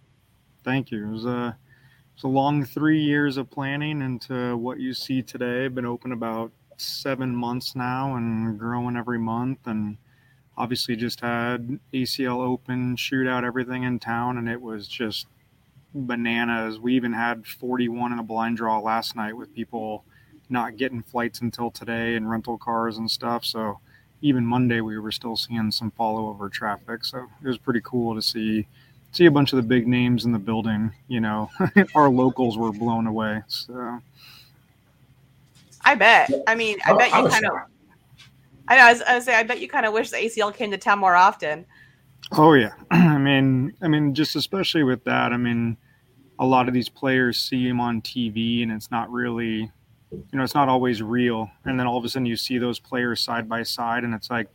[0.64, 1.08] Thank you.
[1.08, 1.58] It was a
[2.18, 5.68] it's a long three years of planning into what you see today.
[5.68, 9.98] Been open about seven months now and growing every month and
[10.58, 15.28] obviously just had ACL open, shootout, everything in town, and it was just
[15.94, 16.80] bananas.
[16.80, 20.04] We even had 41 in a blind draw last night with people
[20.50, 23.46] not getting flights until today and rental cars and stuff.
[23.46, 23.80] So
[24.24, 27.06] even Monday we were still seeing some follow over traffic.
[27.06, 28.66] So it was pretty cool to see
[29.18, 30.92] see a bunch of the big names in the building.
[31.08, 31.50] You know,
[31.96, 33.42] our locals were blown away.
[33.48, 34.00] So
[35.84, 36.32] I bet.
[36.48, 37.54] I mean, I bet you kind of.
[38.70, 38.82] I know.
[38.86, 40.78] I was, I was say, I bet you kind of wish the ACL came to
[40.78, 41.66] town more often.
[42.34, 45.32] Oh yeah, I mean, I mean, just especially with that.
[45.32, 45.78] I mean,
[46.40, 49.72] a lot of these players see him on TV, and it's not really,
[50.12, 51.50] you know, it's not always real.
[51.66, 54.30] And then all of a sudden, you see those players side by side, and it's
[54.30, 54.50] like,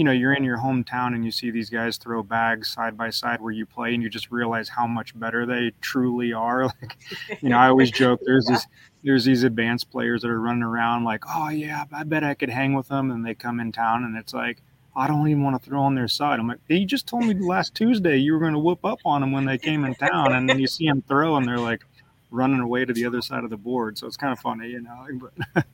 [0.00, 3.10] you know, you're in your hometown and you see these guys throw bags side by
[3.10, 6.70] side where you play, and you just realize how much better they truly are.
[6.80, 6.96] Like,
[7.42, 8.54] you know, I always joke there's yeah.
[8.54, 8.66] this
[9.04, 12.48] there's these advanced players that are running around like, oh yeah, I bet I could
[12.48, 14.62] hang with them, and they come in town, and it's like
[14.96, 16.40] I don't even want to throw on their side.
[16.40, 19.20] I'm like, you just told me last Tuesday you were going to whoop up on
[19.20, 21.84] them when they came in town, and then you see them throw, and they're like
[22.30, 23.98] running away to the other side of the board.
[23.98, 25.06] So it's kind of funny, you know.
[25.54, 25.66] But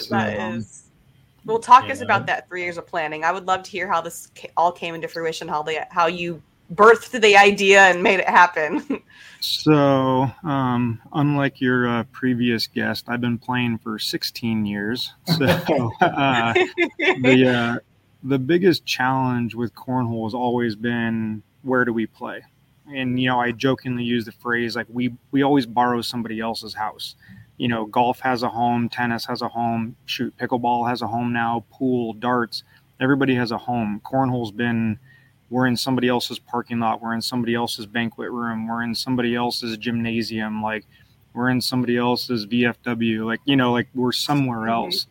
[0.00, 0.87] so, that um, is.
[1.48, 1.92] Well, talk yeah.
[1.92, 3.24] us about that three years of planning.
[3.24, 6.42] I would love to hear how this all came into fruition, how they, how you
[6.74, 9.02] birthed the idea and made it happen.
[9.40, 15.14] so, um, unlike your uh, previous guest, I've been playing for 16 years.
[15.24, 15.46] So,
[16.02, 16.52] uh,
[16.98, 17.78] the uh,
[18.24, 22.42] the biggest challenge with cornhole has always been where do we play?
[22.92, 26.74] And you know, I jokingly use the phrase like we we always borrow somebody else's
[26.74, 27.16] house.
[27.58, 31.32] You know, golf has a home, tennis has a home, shoot pickleball has a home
[31.32, 32.62] now, pool, darts,
[33.00, 34.00] everybody has a home.
[34.04, 34.98] Cornhole's been
[35.50, 39.34] we're in somebody else's parking lot, we're in somebody else's banquet room, we're in somebody
[39.34, 40.84] else's gymnasium, like
[41.32, 44.70] we're in somebody else's VFW, like you know, like we're somewhere mm-hmm.
[44.70, 45.06] else.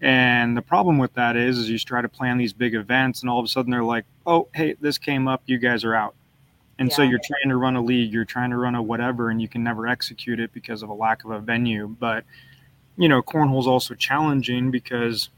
[0.00, 3.30] And the problem with that is, is you try to plan these big events, and
[3.30, 5.42] all of a sudden they're like, "Oh, hey, this came up.
[5.46, 6.14] You guys are out."
[6.78, 6.96] And yeah.
[6.96, 9.48] so you're trying to run a league, you're trying to run a whatever, and you
[9.48, 11.88] can never execute it because of a lack of a venue.
[11.88, 12.24] But
[12.96, 15.30] you know, cornhole is also challenging because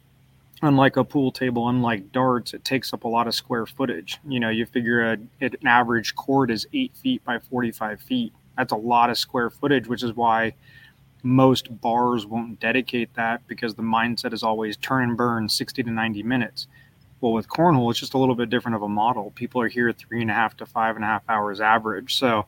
[0.63, 4.19] unlike a pool table, unlike darts, it takes up a lot of square footage.
[4.27, 8.33] You know, you figure a, an average court is eight feet by 45 feet.
[8.57, 10.55] That's a lot of square footage, which is why
[11.23, 15.91] most bars won't dedicate that because the mindset is always turn and burn 60 to
[15.91, 16.67] 90 minutes.
[17.33, 19.33] With cornhole, it's just a little bit different of a model.
[19.35, 22.17] People are here three and a half to five and a half hours average.
[22.17, 22.47] So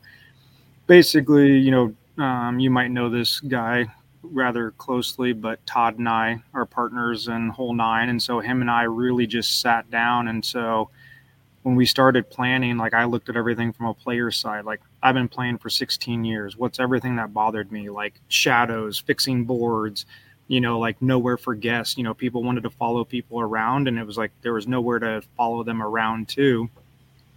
[0.87, 3.87] basically, you know, um, you might know this guy
[4.23, 8.09] rather closely, but Todd and I are partners in Hole Nine.
[8.09, 10.29] And so him and I really just sat down.
[10.29, 10.91] And so
[11.62, 14.64] when we started planning, like I looked at everything from a player side.
[14.64, 16.57] Like I've been playing for 16 years.
[16.57, 17.91] What's everything that bothered me?
[17.91, 20.07] Like shadows, fixing boards,
[20.48, 21.96] you know, like nowhere for guests.
[21.96, 24.98] You know, people wanted to follow people around, and it was like there was nowhere
[24.98, 26.68] to follow them around too.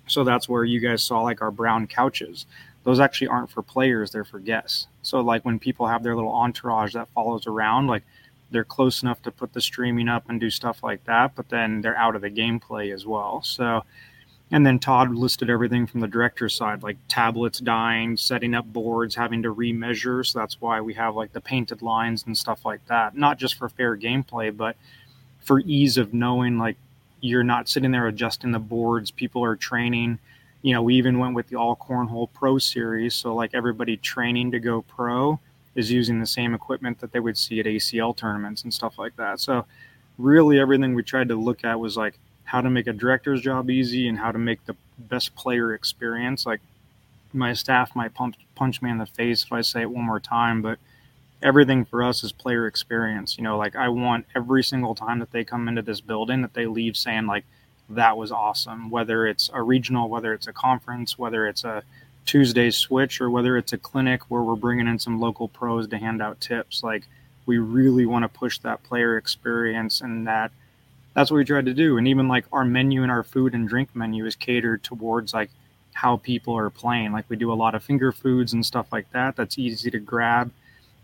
[0.08, 2.46] So that's where you guys saw like our brown couches.
[2.84, 4.88] Those actually aren't for players; they're for guests.
[5.04, 8.04] So like when people have their little entourage that follows around, like
[8.50, 11.82] they're close enough to put the streaming up and do stuff like that, but then
[11.82, 13.42] they're out of the gameplay as well.
[13.44, 13.84] So
[14.52, 19.16] and then Todd listed everything from the director's side, like tablets dying, setting up boards,
[19.16, 20.26] having to remeasure.
[20.26, 23.16] So that's why we have like the painted lines and stuff like that.
[23.16, 24.76] Not just for fair gameplay, but
[25.40, 26.76] for ease of knowing like
[27.22, 29.10] you're not sitting there adjusting the boards.
[29.10, 30.20] People are training.
[30.64, 33.16] You know, we even went with the All Cornhole Pro series.
[33.16, 35.40] So like everybody training to go pro
[35.76, 39.16] is using the same equipment that they would see at ACL tournaments and stuff like
[39.16, 39.40] that.
[39.40, 39.66] So
[40.18, 42.20] really everything we tried to look at was like
[42.52, 46.46] how to make a director's job easy and how to make the best player experience.
[46.46, 46.60] Like
[47.32, 50.20] my staff might punch, punch me in the face if I say it one more
[50.20, 50.78] time, but
[51.42, 53.38] everything for us is player experience.
[53.38, 56.54] You know, like I want every single time that they come into this building that
[56.54, 57.46] they leave saying like
[57.90, 58.90] that was awesome.
[58.90, 61.84] Whether it's a regional, whether it's a conference, whether it's a
[62.26, 65.98] Tuesday switch, or whether it's a clinic where we're bringing in some local pros to
[65.98, 66.84] hand out tips.
[66.84, 67.08] Like
[67.46, 70.52] we really want to push that player experience and that
[71.14, 71.98] that's what we tried to do.
[71.98, 75.50] And even like our menu and our food and drink menu is catered towards like
[75.94, 77.12] how people are playing.
[77.12, 79.36] Like we do a lot of finger foods and stuff like that.
[79.36, 80.52] That's easy to grab.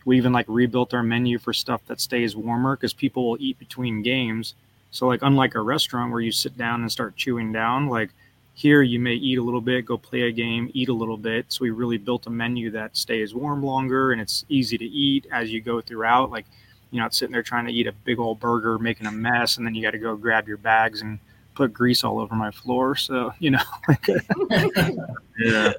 [0.05, 3.59] We even like rebuilt our menu for stuff that stays warmer because people will eat
[3.59, 4.55] between games.
[4.91, 8.11] So like unlike a restaurant where you sit down and start chewing down, like
[8.53, 11.45] here you may eat a little bit, go play a game, eat a little bit.
[11.49, 15.27] So we really built a menu that stays warm longer and it's easy to eat
[15.31, 16.31] as you go throughout.
[16.31, 16.45] Like
[16.91, 19.65] you're not sitting there trying to eat a big old burger, making a mess, and
[19.65, 21.19] then you got to go grab your bags and
[21.56, 22.95] put grease all over my floor.
[22.95, 23.63] So you know,
[25.39, 25.73] yeah.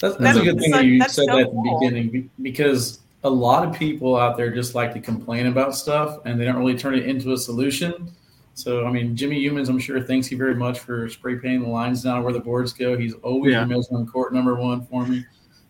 [0.00, 1.80] That's, that's, a good thing that you said so that at the cool.
[1.80, 6.40] beginning because a lot of people out there just like to complain about stuff and
[6.40, 8.12] they don't really turn it into a solution.
[8.54, 11.68] So, I mean, Jimmy Humans, I'm sure, thanks you very much for spray painting the
[11.68, 12.96] lines down where the boards go.
[12.96, 13.64] He's always yeah.
[13.64, 15.24] measuring court number one for me.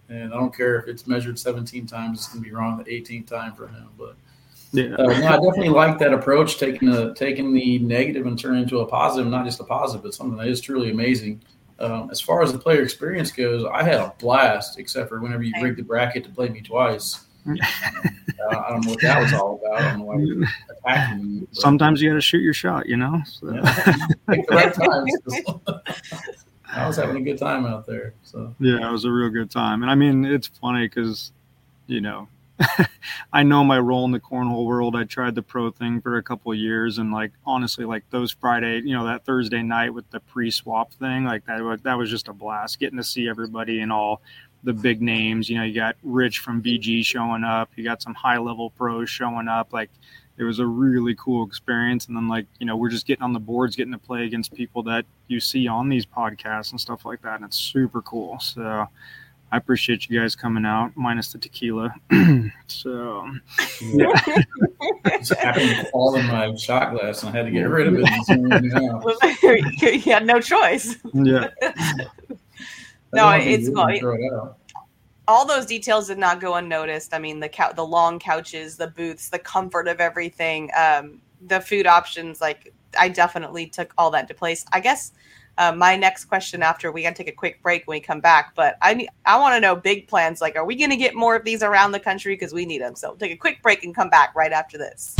[0.08, 2.84] And I don't care if it's measured 17 times, it's going to be wrong the
[2.84, 3.88] 18th time for him.
[3.98, 4.16] But
[4.72, 4.94] yeah.
[4.94, 8.80] Uh, no, I definitely like that approach, taking the taking the negative and turning into
[8.80, 11.42] a positive, not just a positive, but something that is truly amazing.
[11.80, 15.42] Um, as far as the player experience goes, I had a blast, except for whenever
[15.42, 17.24] you break the bracket to play me twice.
[17.48, 17.52] uh,
[18.50, 19.80] I don't know what that was all about.
[19.80, 21.46] I don't know why you attacking me.
[21.46, 21.56] But.
[21.56, 23.22] Sometimes you got to shoot your shot, you know.
[23.26, 23.54] So.
[23.54, 24.42] Yeah.
[24.50, 25.12] right times.
[26.70, 28.14] I was having a good time out there.
[28.24, 31.32] So yeah, it was a real good time, and I mean, it's funny because
[31.86, 32.28] you know
[33.32, 34.96] I know my role in the cornhole world.
[34.96, 38.80] I tried the pro thing for a couple years, and like honestly, like those Friday,
[38.80, 42.32] you know, that Thursday night with the pre-swap thing, like that that was just a
[42.32, 42.78] blast.
[42.78, 44.22] Getting to see everybody and all
[44.64, 45.48] the big names.
[45.48, 47.70] You know, you got Rich from BG showing up.
[47.76, 49.72] You got some high-level pros showing up.
[49.72, 49.90] Like
[50.36, 52.06] it was a really cool experience.
[52.06, 54.52] And then like you know, we're just getting on the boards, getting to play against
[54.52, 58.38] people that you see on these podcasts and stuff like that, and it's super cool.
[58.40, 58.88] So
[59.50, 61.94] I appreciate you guys coming out, minus the tequila.
[62.66, 63.30] so,
[63.80, 64.12] yeah.
[65.06, 67.94] just happened to fall in my shot glass, and I had to get rid of
[67.98, 69.88] it.
[70.04, 70.96] you had no choice.
[71.14, 71.48] Yeah.
[73.12, 74.02] no, it's it
[75.28, 77.12] all those details did not go unnoticed.
[77.12, 81.60] I mean, the cou- the long couches, the booths, the comfort of everything, um, the
[81.60, 82.40] food options.
[82.40, 84.64] Like, I definitely took all that to place.
[84.72, 85.12] I guess
[85.58, 88.20] uh, my next question after we got to take a quick break when we come
[88.20, 90.40] back, but I I want to know big plans.
[90.40, 92.80] Like, are we going to get more of these around the country because we need
[92.80, 92.94] them?
[92.94, 95.16] So take a quick break and come back right after this.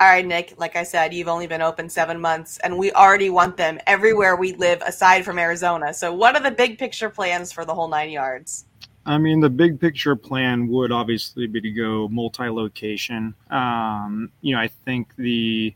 [0.00, 3.30] All right, Nic, like I said, you've only been open seven months and we already
[3.30, 5.94] want them everywhere we live aside from Arizona.
[5.94, 8.64] So, what are the big picture plans for the Hole Nine Yards?
[9.04, 13.34] I mean, the big picture plan would obviously be to go multi-location.
[13.50, 15.74] Um, you know, I think the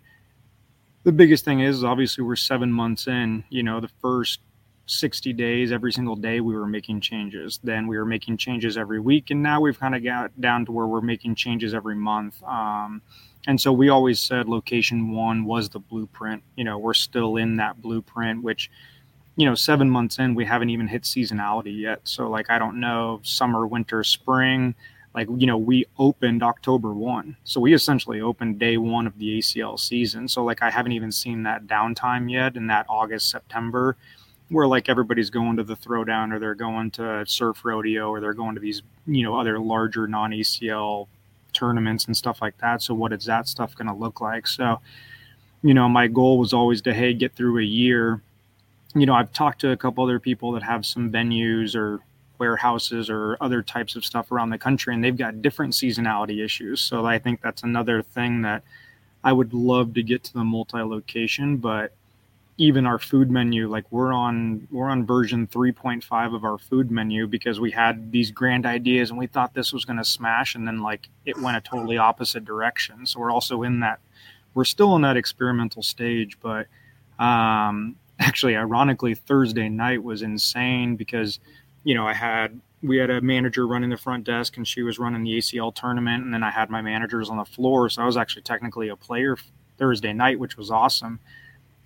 [1.03, 3.45] the biggest thing is obviously we're seven months in.
[3.49, 4.41] You know, the first
[4.87, 7.59] 60 days, every single day, we were making changes.
[7.63, 10.73] Then we were making changes every week, and now we've kind of got down to
[10.73, 12.43] where we're making changes every month.
[12.45, 13.03] Um,
[13.49, 16.43] and so we always said location one was the blueprint.
[16.57, 18.71] You know, we're still in that blueprint, which
[19.37, 22.01] you know, seven months in, we haven't even hit seasonality yet.
[22.05, 24.75] So, like, I don't know, summer, winter, spring.
[25.15, 27.37] Like, you know, we opened October 1.
[27.45, 30.27] So, we essentially opened day one of the ACL season.
[30.29, 33.97] So, like, I haven't even seen that downtime yet in that August, September,
[34.49, 38.33] where like everybody's going to the throwdown or they're going to surf rodeo or they're
[38.33, 41.09] going to these, you know, other larger non ACL
[41.53, 42.81] tournaments and stuff like that.
[42.81, 44.47] So, what is that stuff going to look like?
[44.47, 44.81] So,
[45.63, 48.23] you know, my goal was always to, hey, get through a year
[48.97, 52.01] you know, I've talked to a couple other people that have some venues or
[52.39, 56.81] warehouses or other types of stuff around the country, and they've got different seasonality issues.
[56.81, 58.63] So I think that's another thing that
[59.23, 61.93] I would love to get to the multi-location, but
[62.59, 67.27] even our food menu, like we're on we're on version 3.5 of our food menu
[67.27, 70.67] because we had these grand ideas and we thought this was going to smash, and
[70.67, 73.05] then like it went a totally opposite direction.
[73.05, 74.01] So we're also in that
[74.55, 76.67] we're still in that experimental stage, but
[77.19, 81.39] um, actually ironically thursday night was insane because
[81.85, 84.99] you know i had we had a manager running the front desk and she was
[84.99, 87.89] running the acl tournament and then i had my managers on the floor.
[87.89, 89.37] So i was actually technically a player
[89.79, 91.21] thursday night which was awesome.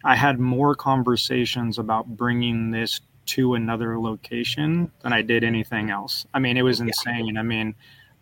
[0.03, 6.27] I had more conversations about bringing this to another location than i did anything else.
[6.35, 7.37] I mean it was insane.
[7.37, 7.75] I mean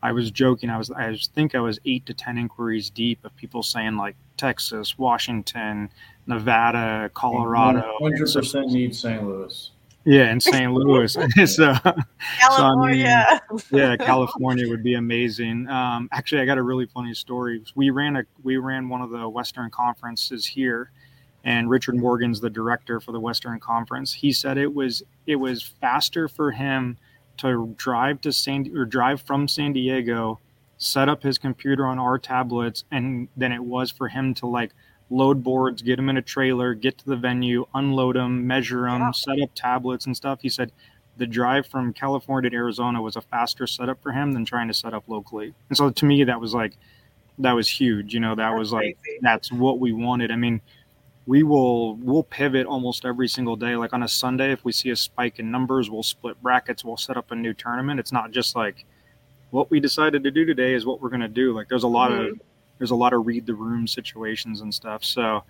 [0.02, 0.70] I was joking.
[0.70, 4.16] I was I think I was eight to ten inquiries deep of people saying like
[4.36, 5.90] Texas, Washington,
[6.28, 7.96] Nevada, Colorado.
[8.00, 9.24] Hundred percent need St.
[9.24, 9.70] Louis.
[10.04, 10.72] Yeah, in St.
[10.72, 11.12] Louis.
[11.46, 12.06] so, California.
[12.40, 12.98] So, I mean,
[13.70, 15.68] yeah, California would be amazing.
[15.68, 17.62] Um, actually, I got a really funny story.
[17.74, 20.90] We ran a we ran one of the Western conferences here,
[21.44, 24.12] and Richard Morgan's the director for the Western Conference.
[24.12, 26.96] He said it was it was faster for him
[27.38, 30.40] to drive to San or drive from San Diego,
[30.76, 34.72] set up his computer on our tablets, and than it was for him to like
[35.10, 39.00] load boards, get them in a trailer, get to the venue, unload them, measure them,
[39.00, 39.10] yeah.
[39.12, 40.40] set up tablets and stuff.
[40.42, 40.72] He said
[41.16, 44.74] the drive from California to Arizona was a faster setup for him than trying to
[44.74, 45.54] set up locally.
[45.68, 46.76] And so to me, that was like
[47.38, 48.14] that was huge.
[48.14, 49.18] You know, that that's was like crazy.
[49.22, 50.30] that's what we wanted.
[50.30, 50.60] I mean,
[51.26, 53.76] we will we'll pivot almost every single day.
[53.76, 56.84] Like on a Sunday, if we see a spike in numbers, we'll split brackets.
[56.84, 58.00] We'll set up a new tournament.
[58.00, 58.84] It's not just like
[59.50, 61.54] what we decided to do today is what we're going to do.
[61.54, 62.32] Like there's a lot mm-hmm.
[62.32, 62.40] of
[62.78, 65.04] there's a lot of read the room situations and stuff.
[65.04, 65.42] So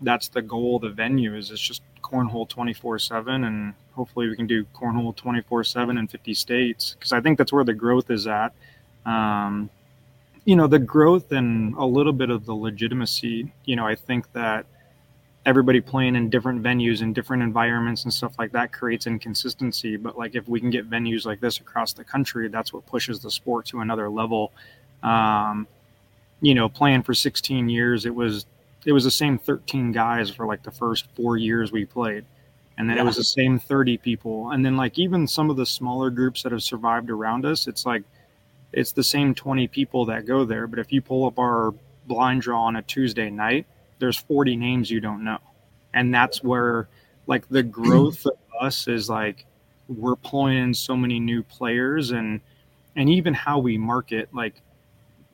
[0.00, 4.36] that's the goal of the venue is it's just cornhole 24 7 and hopefully we
[4.36, 8.10] can do cornhole 24 7 in 50 states because i think that's where the growth
[8.10, 8.52] is at.
[9.06, 9.70] Um,
[10.44, 14.30] you know the growth and a little bit of the legitimacy you know i think
[14.32, 14.66] that
[15.46, 19.96] everybody playing in different venues and different environments and stuff like that creates inconsistency.
[19.96, 23.20] But like if we can get venues like this across the country that's what pushes
[23.20, 24.52] the sport to another level.
[25.02, 25.66] Um,
[26.44, 28.46] you know playing for 16 years it was
[28.84, 32.24] it was the same 13 guys for like the first four years we played.
[32.76, 33.02] And then yeah.
[33.02, 34.50] it was the same 30 people.
[34.50, 37.86] And then like even some of the smaller groups that have survived around us it's
[37.86, 38.02] like
[38.72, 40.66] it's the same 20 people that go there.
[40.66, 41.72] But if you pull up our
[42.06, 43.66] blind draw on a tuesday night
[43.98, 45.38] there's 40 names you don't know.
[45.94, 46.88] And that's where
[47.26, 49.46] like the growth of us is like
[49.88, 52.40] we're pulling in so many new players and
[52.96, 54.60] and even how we market like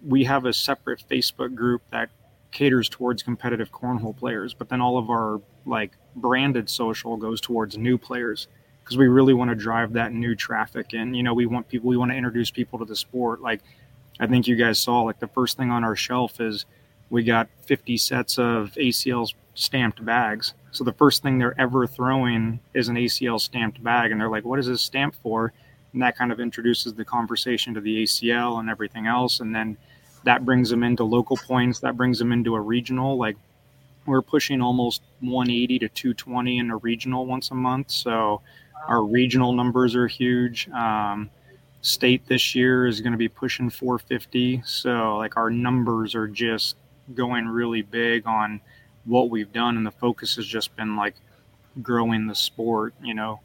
[0.06, 2.10] we have a separate facebook group that
[2.52, 7.76] caters towards competitive cornhole players, but then all of our like branded social goes towards
[7.76, 8.48] new players
[8.82, 11.14] because we really want to drive that new traffic in.
[11.14, 13.40] You know, we want people, we want to introduce people to the sport.
[13.40, 13.60] Like
[14.18, 16.66] I think you guys saw, like the first thing on our shelf is
[17.08, 20.54] we got 50 sets of ACL stamped bags.
[20.72, 24.44] So the first thing they're ever throwing is an ACL stamped bag, and they're like,
[24.44, 25.52] "What is this stamp for?"
[25.92, 29.76] And that kind of introduces the conversation to the ACL and everything else, and then
[30.24, 31.80] that brings them into local points.
[31.80, 33.16] That brings them into a regional.
[33.16, 33.36] Like
[34.06, 37.90] we're pushing almost 180 to 220 in a regional once a month.
[37.90, 38.42] So
[38.86, 40.68] our regional numbers are huge.
[40.70, 41.30] Um,
[41.82, 46.76] state this year is going to be pushing 450 so like our numbers are just
[47.14, 48.60] going really big on
[49.06, 49.78] what we've done.
[49.78, 51.14] And the focus has just been like
[51.80, 53.40] growing the sport you know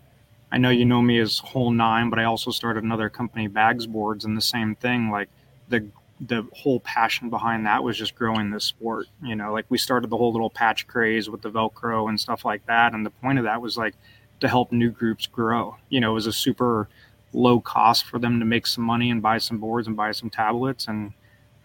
[0.51, 3.87] i know you know me as Hole Nine but i also started another company bags
[3.87, 5.29] boards and the same thing like
[5.69, 5.85] the
[6.21, 9.07] the whole passion behind that was just growing this sport.
[9.21, 12.45] You know, like we started the whole little patch craze with the Velcro and stuff
[12.45, 12.93] like that.
[12.93, 13.95] And the point of that was like
[14.39, 15.75] to help new groups grow.
[15.89, 16.87] You know, it was a super
[17.33, 20.29] low cost for them to make some money and buy some boards and buy some
[20.29, 20.87] tablets.
[20.87, 21.11] And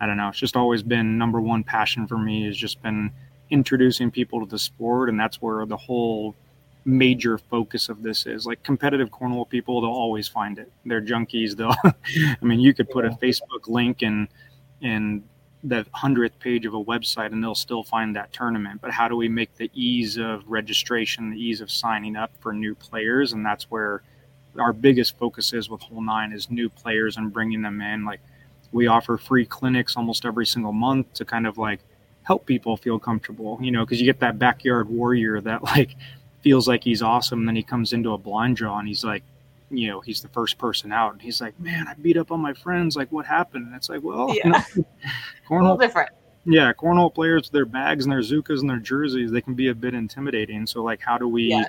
[0.01, 3.13] I don't know, it's just always been number one passion for me has just been
[3.51, 5.09] introducing people to the sport.
[5.09, 6.35] And that's where the whole
[6.85, 10.71] major focus of this is like competitive cornhole people they'll always find it.
[10.85, 14.29] They're junkies they'll i mean you could put a facebook link in
[14.81, 15.23] in
[15.63, 18.81] the hundredth page of a website and they'll still find that tournament.
[18.81, 22.53] But how do we make the ease of registration the ease of signing up for
[22.53, 23.35] new players?
[23.35, 24.03] And that's where
[24.59, 28.07] our biggest focus is with Hole Nine is new players and bringing them in.
[28.07, 28.21] Like
[28.73, 31.81] we offer free clinics almost every single month to kind of like
[32.23, 35.97] help people feel comfortable you know because you get that backyard warrior that like
[36.43, 37.41] feels like he's awesome.
[37.41, 39.23] And then he comes into a blind draw and he's like,
[39.71, 41.13] you know, he's the first person out.
[41.13, 42.97] And he's like, man, I beat up on my friends.
[42.97, 43.67] Like, what happened?
[43.67, 44.49] And it's like, well, yeah.
[44.49, 44.85] know,
[45.49, 46.11] cornhole, different.
[46.45, 49.75] Yeah, cornhole players, their bags and their Zucas and their jerseys, they can be a
[49.75, 50.67] bit intimidating.
[50.67, 51.65] So, like, how do we, yeah.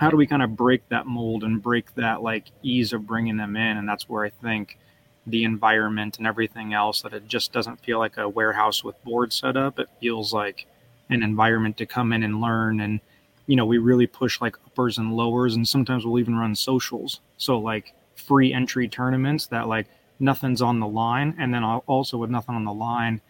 [0.00, 3.36] how do we kind of break that mold and break that like ease of bringing
[3.36, 3.76] them in?
[3.76, 4.78] And that's where I think
[5.26, 9.36] the environment and everything else that it just doesn't feel like a warehouse with boards
[9.36, 9.78] set up.
[9.78, 10.66] It feels like
[11.10, 13.00] an environment to come in and learn and
[13.46, 17.20] you know, we really push like uppers and lowers, and sometimes we'll even run socials.
[17.36, 19.86] So like free entry tournaments that like
[20.18, 23.20] nothing's on the line, and then also with nothing on the line,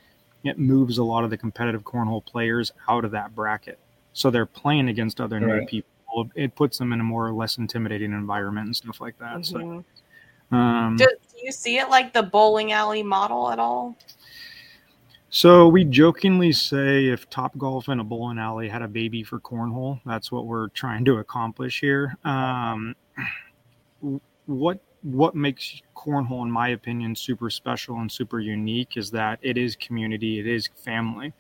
[0.45, 3.79] it moves a lot of the competitive cornhole players out of that bracket.
[4.13, 5.61] So they're playing against other right.
[5.61, 6.31] new people.
[6.35, 9.39] It puts them in a more or less intimidating environment and stuff like that.
[9.39, 9.81] Mm-hmm.
[10.51, 13.97] So, um, do, do you see it like the bowling alley model at all?
[15.29, 19.41] So we jokingly say if Top Golf and a bowling alley had a baby for
[19.41, 22.17] cornhole, that's what we're trying to accomplish here.
[22.25, 22.95] Um,
[24.47, 29.57] what what makes cornhole, in my opinion, super special and super unique is that it
[29.57, 31.33] is community, it is family.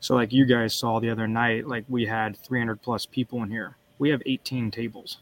[0.00, 3.50] So like you guys saw the other night, like we had 300 plus people in
[3.50, 3.76] here.
[3.98, 5.18] We have 18 tables.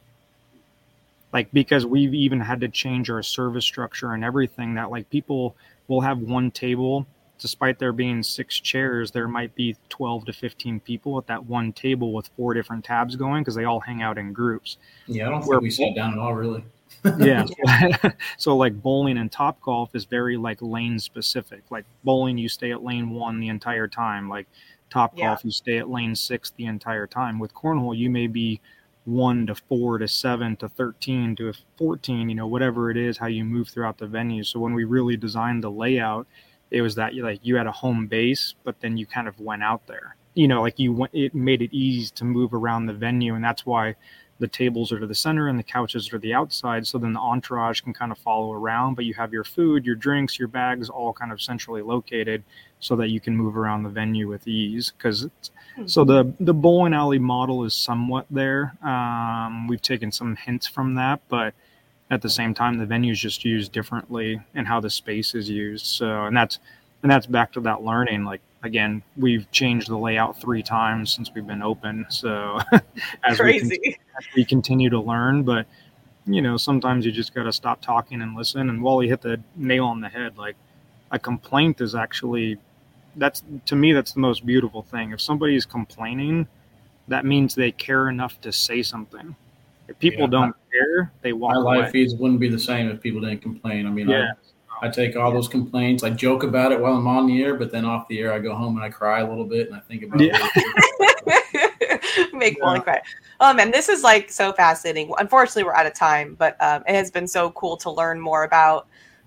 [1.32, 5.54] Like because we've even had to change our service structure and everything that like people
[5.88, 7.06] will have one table
[7.41, 11.72] despite there being six chairs, there might be 12 to 15 people at that one
[11.72, 14.76] table with four different tabs going because they all hang out in groups.
[15.07, 16.62] Yeah, I don't think we sat down at all, really.
[17.18, 17.47] yeah.
[18.36, 21.62] so, like bowling and top golf is very like lane specific.
[21.70, 24.28] Like bowling, you stay at lane one the entire time.
[24.28, 24.47] Like
[24.91, 25.28] top yeah.
[25.28, 27.38] golf, you stay at lane six the entire time.
[27.38, 28.61] With cornhole, you may be
[29.07, 33.26] one to four to seven to 13 to 14, you know, whatever it is, how
[33.26, 34.45] you move throughout the venue.
[34.45, 36.26] So when we really designed the layout,
[36.70, 39.38] it was that you like you had a home base, but then you kind of
[39.40, 40.16] went out there.
[40.34, 43.44] You know, like you went, it made it easy to move around the venue, and
[43.44, 43.96] that's why
[44.40, 46.86] the tables are to the center and the couches are the outside.
[46.86, 49.94] So then the entourage can kind of follow around, but you have your food, your
[49.94, 52.42] drinks, your bags all kind of centrally located
[52.80, 54.90] so that you can move around the venue with ease.
[54.96, 55.86] Because mm-hmm.
[55.86, 58.74] so the the bowling alley model is somewhat there.
[58.82, 61.54] Um, we've taken some hints from that, but
[62.11, 65.48] at the same time, the venue is just used differently and how the space is
[65.48, 65.86] used.
[65.86, 66.58] So and that's
[67.02, 68.24] and that's back to that learning.
[68.24, 72.06] Like again, we've changed the layout three times since we've been open.
[72.08, 72.58] So
[73.24, 73.78] as crazy.
[73.82, 75.66] We, as we continue to learn, but
[76.26, 78.68] you know, sometimes you just got to stop talking and listen.
[78.68, 80.36] And Wally hit the nail on the head.
[80.36, 80.56] Like
[81.11, 82.58] a complaint is actually
[83.16, 85.12] that's to me that's the most beautiful thing.
[85.12, 86.48] If somebody's complaining,
[87.08, 89.36] that means they care enough to say something.
[89.88, 91.54] If people yeah, don't care, they walk.
[91.54, 91.78] My away.
[91.78, 93.86] live feeds wouldn't be the same if people didn't complain.
[93.86, 94.32] I mean, yeah.
[94.82, 96.02] I, I take all those complaints.
[96.02, 98.38] I joke about it while I'm on the air, but then off the air, I
[98.38, 100.38] go home and I cry a little bit and I think about yeah.
[100.54, 102.32] it.
[102.32, 102.64] Make yeah.
[102.64, 103.00] Wally cry.
[103.40, 105.12] Oh man, this is like so fascinating.
[105.18, 108.44] Unfortunately, we're out of time, but um, it has been so cool to learn more
[108.44, 108.86] about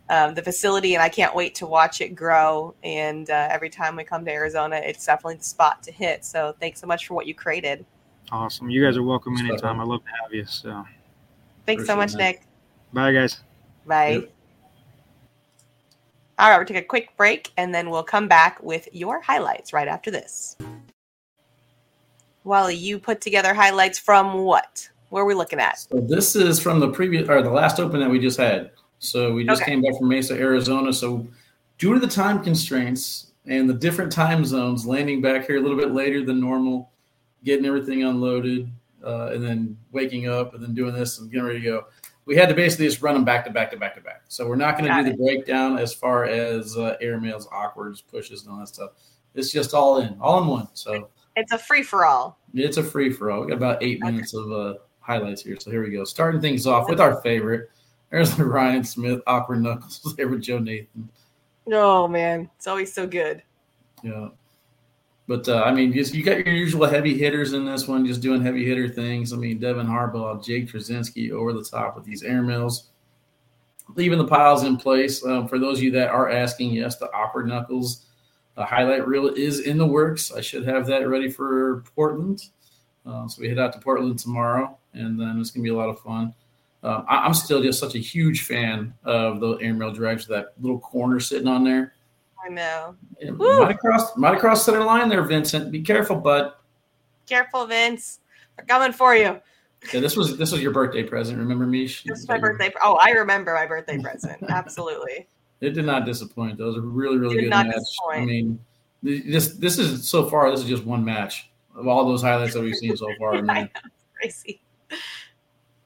[0.09, 2.75] um, the facility, and I can't wait to watch it grow.
[2.83, 6.25] And uh, every time we come to Arizona, it's definitely the spot to hit.
[6.25, 7.85] So thanks so much for what you created.
[8.31, 8.69] Awesome.
[8.69, 9.79] You guys are welcome anytime.
[9.79, 10.45] I love to have you.
[10.45, 10.83] So
[11.66, 12.18] thanks so much, that.
[12.18, 12.41] Nic.
[12.93, 13.39] Bye, guys.
[13.86, 14.09] Bye.
[14.09, 14.34] Yep.
[16.39, 19.72] All right, we'll take a quick break and then we'll come back with your highlights
[19.72, 20.57] right after this.
[22.43, 24.89] Wally, you put together highlights from what?
[25.09, 25.80] Where are we looking at?
[25.80, 28.72] So this is from the previous or the last open that we just had.
[28.99, 29.72] So we just okay.
[29.72, 30.91] came back from Mesa, Arizona.
[30.91, 31.28] So
[31.78, 35.78] due to the time constraints and the different time zones, landing back here a little
[35.78, 36.91] bit later than normal,
[37.43, 38.70] getting everything unloaded,
[39.04, 41.86] uh, and then waking up and then doing this and getting ready to go.
[42.26, 44.24] We had to basically just run them back to back to back to back.
[44.30, 45.12] So we're not going to do it.
[45.12, 48.91] the breakdown as far as uh, airmails, awkwards, pushes, and all that stuff.
[49.36, 50.68] It's just all in, all in one.
[50.74, 52.39] So it's a free for all.
[52.54, 53.41] It's a free for all.
[53.41, 54.12] We got about eight okay.
[54.12, 55.60] minutes of uh, highlights here.
[55.60, 56.06] So here we go.
[56.06, 57.70] Starting things off with our favorite
[58.14, 61.10] there's the Ryan Smith awkward knuckles there with Joe Nathan.
[61.72, 63.41] Oh man, it's always so good.
[64.04, 64.30] Yeah,
[65.28, 68.21] but uh, I mean, just you got your usual heavy hitters in this one, just
[68.21, 69.34] doing heavy hitter things.
[69.34, 72.88] I mean, Devin Harbaugh, Jake Trzynski over the top with these airmails,
[73.95, 75.26] leaving the piles in place.
[75.26, 78.05] Um, for those of you that are asking, yes, the awkward knuckles
[78.55, 80.32] the highlight reel is in the works.
[80.32, 82.49] I should have that ready for Portland.
[83.05, 85.89] Uh, so we head out to Portland tomorrow, and then it's gonna be a lot
[85.89, 86.34] of fun.
[86.84, 90.28] Um, I, am still just such a huge fan of the air airmail drives.
[90.28, 91.93] That little corner sitting on there.
[92.45, 92.95] I know.
[93.21, 95.71] Might across, might across center line there, Vincent.
[95.71, 96.53] Be careful, bud.
[97.27, 98.19] Careful, Vince.
[98.57, 99.39] They're coming for you.
[99.91, 101.37] Yeah, this was this was your birthday present.
[101.37, 101.85] Remember me?
[101.85, 102.71] This was my birthday.
[102.81, 104.41] Oh, I remember my birthday present.
[104.49, 105.27] Absolutely.
[105.61, 106.57] It did not disappoint.
[106.57, 107.73] That was a really really good match.
[107.73, 108.21] Disappoint.
[108.21, 108.59] I mean,
[109.01, 110.49] this this is so far.
[110.51, 113.35] This is just one match of all those highlights that we've seen so far.
[113.45, 113.67] yeah,
[114.19, 114.61] crazy.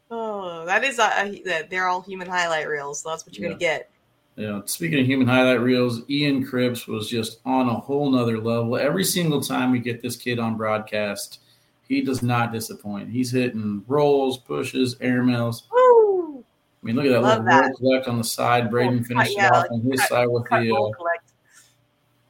[0.10, 3.02] Oh, that is a, a, they're all human highlight reels.
[3.02, 3.54] So that's what you're yeah.
[3.54, 3.90] gonna get.
[4.38, 4.62] Yeah.
[4.66, 8.78] Speaking of human highlight reels, Ian Cripps was just on a whole nother level.
[8.78, 11.40] Every single time we get this kid on broadcast,
[11.88, 13.10] he does not disappoint.
[13.10, 15.64] He's hitting rolls, pushes, airmails.
[15.72, 16.46] Woo!
[16.84, 17.62] I mean, look at that Love little that.
[17.64, 18.70] roll collect on the side.
[18.70, 20.72] Brayden finished yeah, off on his cut, side with the.
[20.72, 20.92] Uh,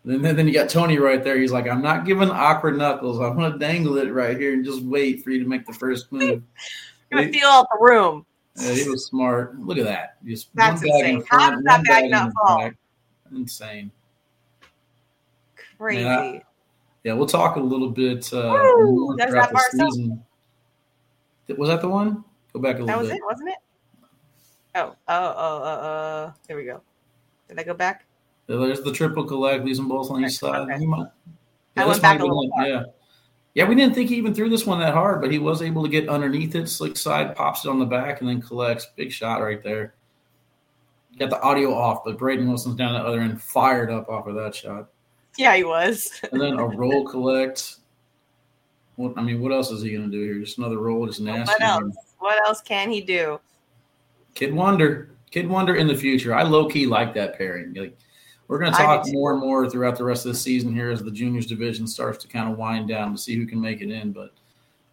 [0.05, 1.38] then, then you got Tony right there.
[1.38, 3.20] He's like, I'm not giving awkward knuckles.
[3.20, 5.74] I'm going to dangle it right here and just wait for you to make the
[5.74, 6.41] first move.
[7.12, 8.26] You're gonna feel out the room.
[8.58, 9.60] Yeah, he was smart.
[9.60, 10.24] Look at that.
[10.26, 11.16] Just That's one bag insane.
[11.16, 12.58] in front, How does that bag not fall?
[12.60, 12.76] Back.
[13.32, 13.91] Insane.
[15.78, 16.05] Crazy.
[16.05, 16.41] I,
[17.03, 20.24] yeah, we'll talk a little bit uh, more throughout the season.
[21.55, 22.24] Was that the one?
[22.51, 23.18] Go back a little that was bit.
[23.18, 23.55] it, wasn't it?
[24.76, 26.82] Oh, oh, oh, uh, uh, here we go.
[27.47, 28.05] Did I go back?
[28.47, 30.70] Yeah, there's the triple collect, leaves them both on each side.
[30.70, 30.86] Okay.
[30.86, 31.08] Might,
[31.76, 32.49] yeah, I went back a little.
[32.58, 32.84] Yeah,
[33.58, 35.82] yeah, we didn't think he even threw this one that hard, but he was able
[35.82, 38.86] to get underneath it, slick side, pops it on the back, and then collects.
[38.95, 39.95] Big shot right there.
[41.18, 44.36] Got the audio off, but Brayden Wilson's down the other end, fired up off of
[44.36, 44.89] that shot.
[45.39, 46.22] Yeah, he was.
[46.32, 47.78] and then a roll collect.
[48.95, 50.39] What I mean, what else is he going to do here?
[50.39, 51.51] Just another roll, just nasty.
[51.51, 51.95] What else?
[52.20, 53.39] What else can he do?
[54.36, 56.36] Kid Wonder, Kid Wonder in the future.
[56.36, 57.74] I low key like that pairing.
[57.74, 57.97] Like
[58.48, 61.04] we're going to talk more and more throughout the rest of the season here as
[61.04, 63.91] the juniors division starts to kind of wind down to see who can make it
[63.91, 64.12] in.
[64.12, 64.32] But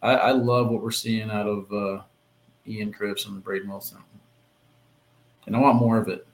[0.03, 2.03] I, I love what we're seeing out of uh,
[2.67, 3.99] Ian Cripps and Brayden Wilson,
[5.47, 6.27] and I want more of it.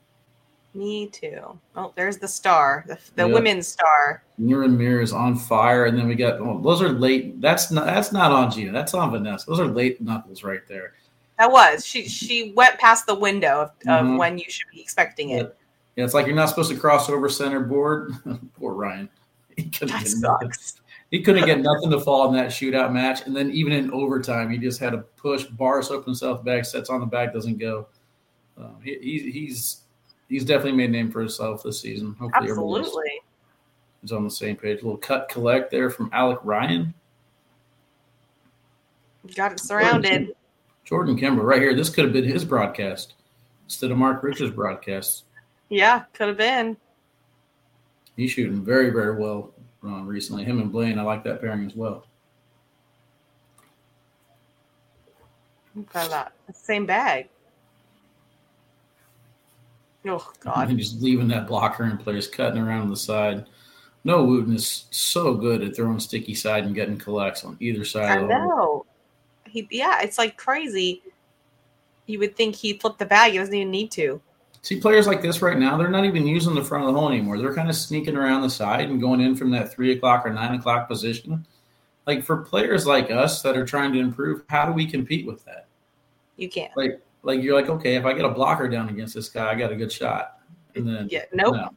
[0.73, 1.59] Me too.
[1.75, 3.35] Oh, there's the star, the, the yep.
[3.35, 4.23] women's star.
[4.39, 7.41] Mira Mir is on fire, and then we got oh, those are late.
[7.41, 8.71] That's not that's not on Gina.
[8.71, 9.47] That's on Vanessa.
[9.47, 10.95] Those are late knuckles right there.
[11.39, 12.07] That was she.
[12.07, 14.13] She went past the window of, mm-hmm.
[14.13, 15.39] of when you should be expecting it.
[15.39, 15.57] Yep.
[16.05, 18.13] It's like you're not supposed to cross over center board.
[18.59, 19.09] Poor Ryan.
[19.57, 20.81] He couldn't that get sucks.
[21.11, 23.27] He couldn't get nothing to fall in that shootout match.
[23.27, 25.45] And then even in overtime, he just had to push.
[25.45, 27.89] Bars open himself back, sets on the back, doesn't go.
[28.57, 28.97] Um, he,
[29.33, 29.83] he's
[30.29, 32.15] he's definitely made a name for himself this season.
[32.19, 33.21] Hopefully, absolutely.
[34.03, 34.81] He's on the same page.
[34.81, 36.95] A little cut collect there from Alec Ryan.
[39.35, 40.35] Got it surrounded.
[40.85, 41.75] Jordan Kemba, right here.
[41.75, 43.15] This could have been his broadcast
[43.65, 45.25] instead of Mark Richards' broadcast.
[45.71, 46.77] Yeah, could have been.
[48.17, 50.45] He's shooting very, very well uh, recently.
[50.45, 52.05] Him and Blaine, I like that pairing as well.
[55.93, 57.29] Got that same bag.
[60.05, 60.69] Oh God!
[60.69, 63.47] And just leaving that blocker in place, cutting around the side.
[64.03, 68.19] No, Wooten is so good at throwing sticky side and getting collects on either side.
[68.19, 68.87] I know.
[69.47, 71.03] He, yeah, it's like crazy.
[72.07, 73.33] You would think he'd flip the bag.
[73.33, 74.21] He doesn't even need to.
[74.63, 77.09] See players like this right now, they're not even using the front of the hole
[77.09, 77.39] anymore.
[77.39, 80.31] They're kind of sneaking around the side and going in from that three o'clock or
[80.31, 81.47] nine o'clock position.
[82.07, 85.45] Like for players like us that are trying to improve, how do we compete with
[85.47, 85.67] that?
[86.37, 86.77] You can't.
[86.77, 89.55] Like, like you're like, okay, if I get a blocker down against this guy, I
[89.55, 90.41] got a good shot.
[90.75, 91.55] And then yeah, nope.
[91.55, 91.71] No.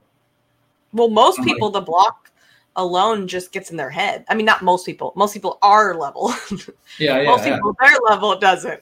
[0.92, 2.32] Well, most I'm people, like, the block
[2.76, 4.26] alone just gets in their head.
[4.30, 5.14] I mean, not most people.
[5.16, 6.34] Most people are level.
[7.00, 7.30] Yeah, yeah.
[7.30, 7.56] most yeah.
[7.56, 8.80] people, their level doesn't.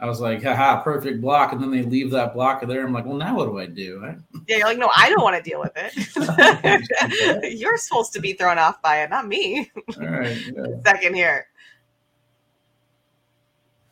[0.00, 1.52] I was like, haha, perfect block.
[1.52, 2.86] And then they leave that block there.
[2.86, 4.02] I'm like, well, now what do I do?
[4.48, 7.52] yeah, you're like, no, I don't want to deal with it.
[7.58, 9.70] you're supposed to be thrown off by it, not me.
[10.00, 10.38] All right.
[10.56, 10.64] Yeah.
[10.86, 11.46] Second here.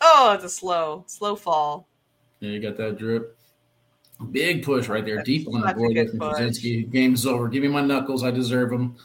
[0.01, 1.89] Oh, it's a slow, slow fall.
[2.41, 3.37] Yeah, you got that drip.
[4.31, 6.91] Big push right there, deep on the board from.
[6.91, 7.49] Game's over.
[7.49, 8.25] Give me my knuckles.
[8.25, 8.97] I deserve them.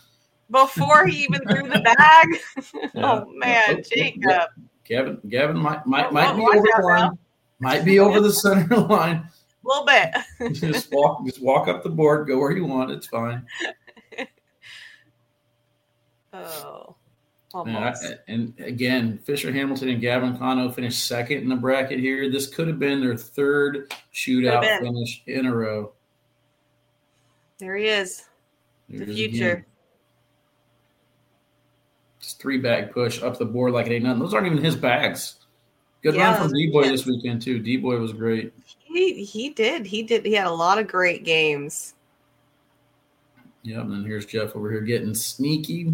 [0.49, 2.91] Before he even threw the bag.
[2.95, 4.49] oh man, oh, oh, Jacob.
[4.85, 7.01] Gavin, Gavin might might, might be over the line.
[7.01, 7.17] Now.
[7.59, 9.17] Might be over the center line.
[9.17, 9.29] A
[9.63, 10.13] little bit.
[10.53, 12.27] just walk, just walk up the board.
[12.27, 12.91] Go where you want.
[12.91, 13.45] It's fine.
[16.33, 16.95] oh.
[17.55, 17.93] I,
[18.27, 22.31] and again, Fisher Hamilton and Gavin Cano finished second in the bracket here.
[22.31, 25.93] This could have been their third shootout finish in a row.
[27.59, 28.23] There he is.
[28.89, 29.67] The future.
[32.23, 34.19] Just three bag push up the board like it ain't nothing.
[34.19, 35.35] Those aren't even his bags.
[36.03, 37.59] Good yeah, run from D Boy this weekend too.
[37.59, 38.53] D Boy was great.
[38.79, 39.85] He he did.
[39.85, 40.25] He did.
[40.25, 41.95] He had a lot of great games.
[43.63, 45.93] Yeah, and then here's Jeff over here getting sneaky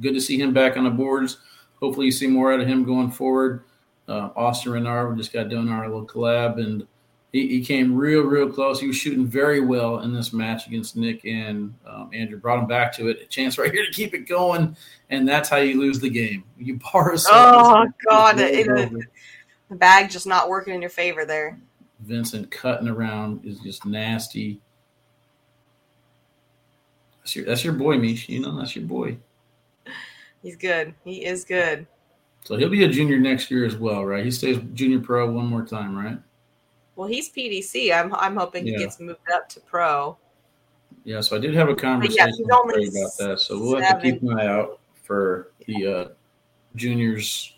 [0.00, 1.38] good to see him back on the boards.
[1.80, 3.64] Hopefully, you see more out of him going forward.
[4.08, 6.86] Uh, Austin Renard, we just got done our little collab, and
[7.32, 8.80] he, he, came real, real close.
[8.80, 12.38] He was shooting very well in this match against Nick and um, Andrew.
[12.38, 13.20] Brought him back to it.
[13.20, 14.76] A chance right here to keep it going,
[15.10, 16.44] and that's how you lose the game.
[16.58, 18.92] You bar Oh God, it, it,
[19.68, 21.58] the bag just not working in your favor there.
[22.00, 24.60] Vincent cutting around is just nasty.
[27.18, 28.28] That's your that's your boy, Meesh.
[28.28, 29.18] You know that's your boy.
[30.42, 30.94] He's good.
[31.04, 31.86] He is good.
[32.44, 34.24] So he'll be a junior next year as well, right?
[34.24, 36.18] He stays junior pro one more time, right?
[36.96, 37.92] Well, he's PDC.
[37.94, 38.72] I'm I'm hoping yeah.
[38.72, 40.16] he gets moved up to pro.
[41.04, 43.40] Yeah, so I did have a conversation yeah, about that.
[43.40, 43.84] So we'll seven.
[43.84, 46.08] have to keep an eye out for the uh,
[46.74, 47.54] juniors.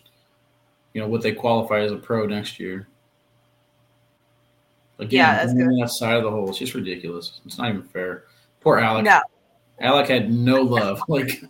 [0.93, 2.87] You know what they qualify as a pro next year.
[4.99, 7.39] Again, yeah, that's that side of the hole, it's just ridiculous.
[7.45, 8.25] It's not even fair.
[8.59, 9.05] Poor Alex.
[9.05, 9.21] No.
[9.79, 11.01] Alec had no love.
[11.07, 11.41] Like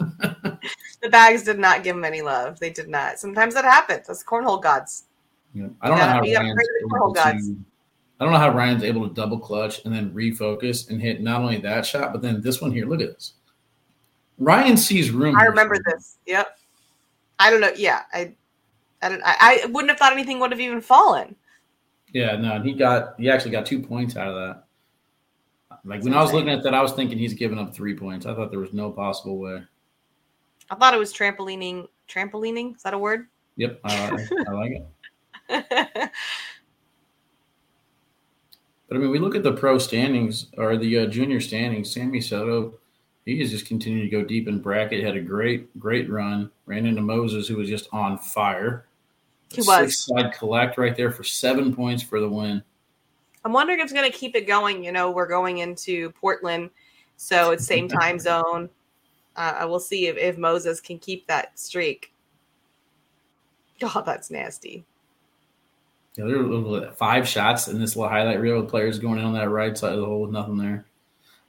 [1.02, 2.60] the bags did not give him any love.
[2.60, 3.18] They did not.
[3.18, 4.08] Sometimes that happens.
[4.08, 5.06] That's cornhole gods.
[5.54, 5.68] Yeah.
[5.82, 6.60] I don't know how Ryan's
[6.94, 7.56] able to,
[8.20, 11.42] I don't know how Ryan's able to double clutch and then refocus and hit not
[11.42, 12.86] only that shot, but then this one here.
[12.86, 13.34] Look at this.
[14.38, 15.38] Ryan sees room.
[15.38, 16.18] I remember this.
[16.26, 16.58] Yep.
[17.40, 17.72] I don't know.
[17.76, 18.34] Yeah, I,
[19.02, 19.22] I don't.
[19.24, 21.36] I, I wouldn't have thought anything would have even fallen.
[22.12, 23.16] Yeah, no, he got.
[23.18, 24.64] He actually got two points out of that.
[25.86, 28.26] Like when I was looking at that, I was thinking he's giving up three points.
[28.26, 29.64] I thought there was no possible way.
[30.70, 31.88] I thought it was trampolining.
[32.10, 33.28] Trampolining is that a word?
[33.56, 34.18] Yep, uh,
[34.48, 34.72] I like
[35.50, 36.12] it.
[38.90, 41.94] but I mean, we look at the pro standings or the uh, junior standings.
[41.94, 42.74] Sammy Soto,
[43.26, 45.04] he has just continued to go deep in bracket.
[45.04, 46.50] Had a great, great run.
[46.66, 48.88] Ran into Moses, who was just on fire.
[49.52, 52.64] He was side collect right there for seven points for the win.
[53.46, 54.84] I'm wondering if it's going to keep it going.
[54.84, 56.72] You know, we're going into Portland,
[57.18, 58.70] so it's same time zone.
[59.36, 62.12] Uh, we'll see if, if Moses can keep that streak.
[63.80, 64.84] God, that's nasty.
[66.16, 69.34] Yeah, there were five shots in this little highlight reel with players going in on
[69.34, 70.86] that right side of the hole with nothing there.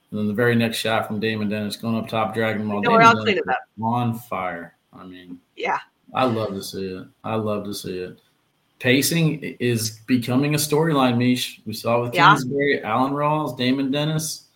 [0.09, 2.81] And then the very next shot from Damon Dennis going up top, dragging them all.
[2.81, 3.45] No, Damon Dennis
[3.81, 4.75] on fire.
[4.93, 5.79] I mean, yeah,
[6.13, 7.07] I love to see it.
[7.23, 8.19] I love to see it
[8.81, 11.61] pacing is becoming a storyline, Meesh.
[11.65, 12.29] We saw with yeah.
[12.29, 14.47] Kingsbury, Alan Rawls, Damon Dennis.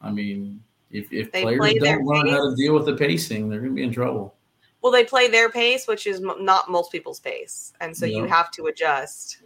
[0.00, 2.32] I mean, if, if players play don't learn pace.
[2.32, 4.34] how to deal with the pacing, they're going to be in trouble.
[4.82, 8.50] Well, they play their pace, which is not most people's pace, and so you have
[8.52, 9.42] to adjust,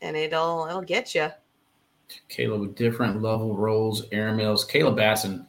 [0.00, 1.28] and it'll it'll get you.
[2.28, 4.68] Caleb with different level roles, airmails.
[4.68, 5.46] Caleb Batson,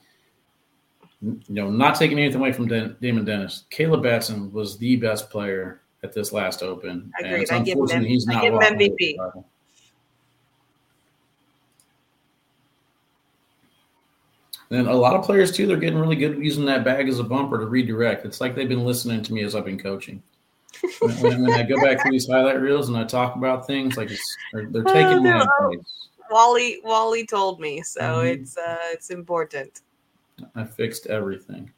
[1.22, 3.64] you know, not taking anything away from Damon Dennis.
[3.70, 7.12] Caleb Batson was the best player at this last Open.
[7.20, 7.50] Agreed.
[7.50, 9.44] I give him, he's not I give him MVP.
[14.74, 17.20] And a lot of players too, they're getting really good at using that bag as
[17.20, 18.26] a bumper to redirect.
[18.26, 20.24] It's like they've been listening to me as I've been coaching.
[21.00, 24.10] when, when, I go back through these highlight reels and I talk about things, like
[24.52, 25.42] they're, they're, taking oh, no.
[25.70, 25.86] advice.
[26.32, 28.42] Wally Wally told me, so mm-hmm.
[28.42, 29.82] it's uh, it's important.
[30.56, 31.72] I fixed everything.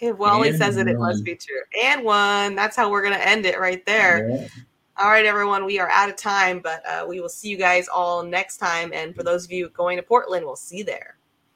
[0.00, 0.96] If Wally and says it, one.
[0.96, 1.62] it must be true.
[1.84, 2.56] And one.
[2.56, 4.28] That's how we're gonna end it right there.
[4.28, 4.48] Yeah.
[4.98, 5.64] All right, everyone.
[5.64, 8.92] We are out of time, but uh, we will see you guys all next time.
[8.92, 11.16] And for those of you going to Portland, we'll see you there.